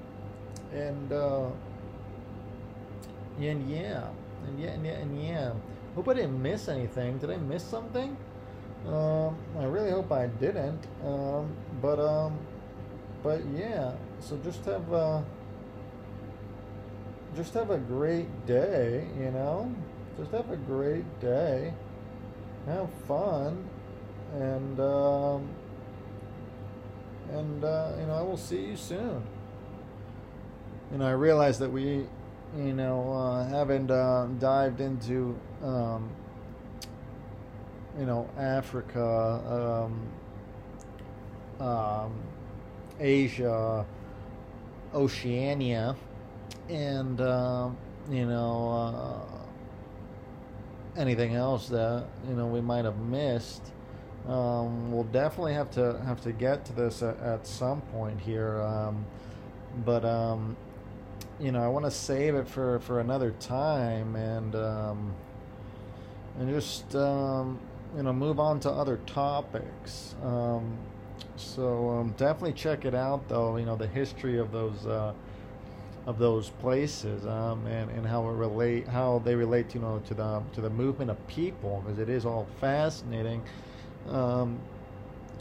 and 0.74 1.12
uh, 1.12 1.48
and 3.40 3.70
yeah, 3.70 4.08
and 4.48 4.60
yeah, 4.60 4.70
and 4.70 4.86
yeah, 4.86 4.94
and 4.94 5.24
yeah. 5.24 5.52
Hope 5.96 6.10
I 6.10 6.14
didn't 6.14 6.42
miss 6.42 6.68
anything. 6.68 7.18
Did 7.20 7.32
I 7.32 7.38
miss 7.38 7.64
something? 7.64 8.18
Um, 8.88 9.36
I 9.60 9.66
really 9.66 9.92
hope 9.92 10.12
I 10.12 10.28
didn't. 10.28 10.86
Um, 11.04 11.56
but 11.82 12.00
um, 12.00 12.38
but 13.24 13.42
yeah. 13.56 13.94
So 14.20 14.38
just 14.44 14.64
have 14.66 14.92
uh, 14.94 15.22
just 17.36 17.54
have 17.54 17.72
a 17.72 17.78
great 17.78 18.46
day. 18.46 19.08
You 19.20 19.32
know, 19.32 19.74
just 20.18 20.32
have 20.32 20.50
a 20.52 20.58
great 20.58 21.20
day 21.20 21.74
have 22.66 22.90
fun, 23.08 23.68
and 24.34 24.80
um, 24.80 25.50
and 27.32 27.64
uh, 27.64 27.92
you 28.00 28.06
know 28.08 28.14
I 28.14 28.22
will 28.22 28.38
see 28.38 28.66
you 28.66 28.76
soon. 28.76 29.24
Know 30.92 31.06
I 31.06 31.12
realize 31.12 31.60
that 31.60 31.70
we, 31.70 32.06
you 32.58 32.74
know, 32.74 33.12
uh, 33.12 33.48
haven't 33.50 33.92
uh, 33.92 34.28
dived 34.40 34.80
into 34.80 35.38
um, 35.62 36.10
you 37.98 38.06
know 38.06 38.30
Africa, 38.38 39.90
um, 41.60 41.66
um, 41.66 42.14
Asia, 43.00 43.86
Oceania, 44.94 45.96
and 46.70 47.20
um, 47.22 47.78
you 48.10 48.26
know 48.26 48.70
uh, 48.70 49.22
anything 51.00 51.36
else 51.36 51.68
that 51.70 52.06
you 52.28 52.36
know 52.36 52.48
we 52.48 52.62
might 52.62 52.86
have 52.86 53.00
missed. 53.00 53.72
Um, 54.28 54.92
we'll 54.92 55.04
definitely 55.04 55.54
have 55.54 55.70
to 55.72 56.02
have 56.06 56.20
to 56.22 56.32
get 56.32 56.66
to 56.66 56.74
this 56.74 57.04
at, 57.04 57.20
at 57.20 57.46
some 57.46 57.82
point 57.82 58.20
here, 58.20 58.60
um, 58.62 59.06
but 59.86 60.04
um, 60.04 60.58
you 61.40 61.52
know 61.52 61.64
I 61.64 61.68
want 61.68 61.86
to 61.86 61.92
save 61.92 62.36
it 62.36 62.48
for 62.48 62.80
for 62.80 63.00
another 63.00 63.32
time, 63.40 64.16
and 64.16 64.56
um, 64.56 65.14
and 66.40 66.50
just 66.50 66.96
um, 66.96 67.60
you 67.96 68.04
know 68.04 68.14
move 68.14 68.40
on 68.40 68.60
to 68.62 68.70
other 68.70 68.98
topics. 69.06 70.16
Um, 70.24 70.78
so 71.38 71.90
um, 71.90 72.14
definitely 72.18 72.54
check 72.54 72.86
it 72.86 72.96
out, 72.96 73.28
though. 73.28 73.58
You 73.58 73.66
know 73.66 73.76
the 73.76 73.88
history 73.88 74.38
of 74.38 74.52
those 74.52 74.86
uh, 74.86 75.14
of 76.06 76.20
those 76.20 76.50
places 76.50 77.26
um, 77.26 77.66
and 77.66 77.90
and 77.92 78.06
how 78.06 78.28
it 78.28 78.34
relate 78.34 78.88
how 78.88 79.22
they 79.26 79.36
relate 79.36 79.74
you 79.74 79.82
know 79.82 80.02
to 80.06 80.14
the 80.14 80.42
to 80.54 80.62
the 80.62 80.70
movement 80.70 81.10
of 81.10 81.28
people 81.28 81.84
because 81.86 82.00
it 82.00 82.10
is 82.10 82.26
all 82.26 82.48
fascinating. 82.60 83.42
Um, 84.10 84.60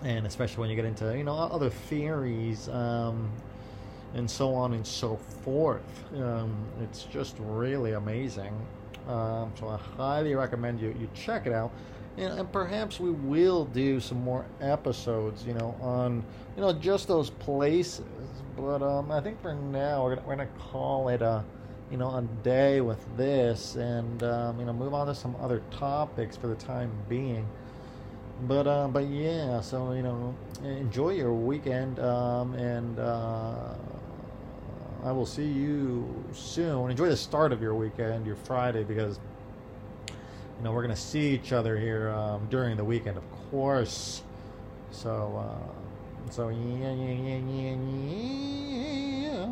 and 0.03 0.27
especially 0.27 0.61
when 0.61 0.71
you 0.71 0.77
get 0.77 0.85
into 0.85 1.17
you 1.17 1.25
know 1.25 1.35
other 1.35 1.71
theories 1.71 2.69
um, 2.69 3.31
and 4.15 4.31
so 4.31 4.55
on 4.55 4.75
and 4.75 4.87
so 4.87 5.17
forth. 5.43 5.83
Um, 6.15 6.55
it's 6.83 7.05
just 7.05 7.37
really 7.39 7.93
amazing. 7.93 8.55
Um, 9.09 9.53
so 9.59 9.69
I 9.69 9.77
highly 9.77 10.35
recommend 10.35 10.81
you 10.81 10.95
you 10.99 11.09
check 11.15 11.47
it 11.47 11.53
out, 11.53 11.73
and, 12.17 12.53
perhaps 12.53 13.01
we 13.01 13.11
will 13.11 13.65
do 13.65 14.01
some 14.01 14.23
more 14.23 14.45
episodes, 14.61 15.45
you 15.45 15.55
know, 15.55 15.77
on 15.81 16.25
you 16.57 16.63
know 16.63 16.73
just 16.73 17.09
those 17.09 17.31
places. 17.31 18.05
But 18.57 18.83
um, 18.83 19.11
I 19.11 19.21
think 19.21 19.41
for 19.43 19.55
now 19.55 20.05
we're 20.05 20.17
gonna, 20.17 20.29
we're 20.29 20.37
gonna 20.37 20.49
call 20.59 21.09
it 21.09 21.23
a 21.23 21.45
you 21.91 21.97
know 21.97 22.09
a 22.15 22.23
day 22.43 22.81
with 22.81 23.05
this, 23.17 23.77
and 23.77 24.23
um, 24.23 24.59
you 24.59 24.67
know 24.67 24.73
move 24.73 24.95
on 24.95 25.07
to 25.07 25.15
some 25.15 25.35
other 25.41 25.63
topics 25.71 26.37
for 26.37 26.47
the 26.47 26.55
time 26.57 26.91
being. 27.09 27.47
But 28.47 28.67
uh, 28.67 28.89
but 28.89 29.07
yeah, 29.09 29.61
so 29.61 29.93
you 29.93 30.03
know 30.03 30.35
enjoy 30.63 31.11
your 31.11 31.33
weekend, 31.33 31.99
um, 31.99 32.55
and 32.55 32.99
uh, 32.99 33.75
I 35.05 35.13
will 35.13 35.27
see 35.27 35.47
you 35.47 36.25
soon. 36.33 36.91
Enjoy 36.91 37.09
the 37.09 37.17
start 37.17 37.53
of 37.53 37.61
your 37.61 37.75
weekend, 37.75 38.27
your 38.27 38.37
Friday, 38.37 38.85
because 38.85 39.19
know 40.65 40.73
we're 40.73 40.83
gonna 40.83 40.97
see 40.97 41.35
each 41.35 41.53
other 41.53 41.79
here 41.79 42.09
um, 42.09 42.47
during 42.49 42.77
the 42.77 42.85
weekend, 42.85 43.19
of 43.19 43.31
course. 43.51 44.23
So 44.91 45.45
uh, 45.45 46.31
so 46.33 46.49
yeah 46.49 46.91
yeah 46.91 47.13
yeah 47.13 47.37
yeah 47.37 47.77
yeah. 47.77 49.47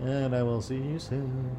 And 0.00 0.34
I 0.34 0.42
will 0.42 0.62
see 0.62 0.76
you 0.76 0.98
soon. 0.98 1.56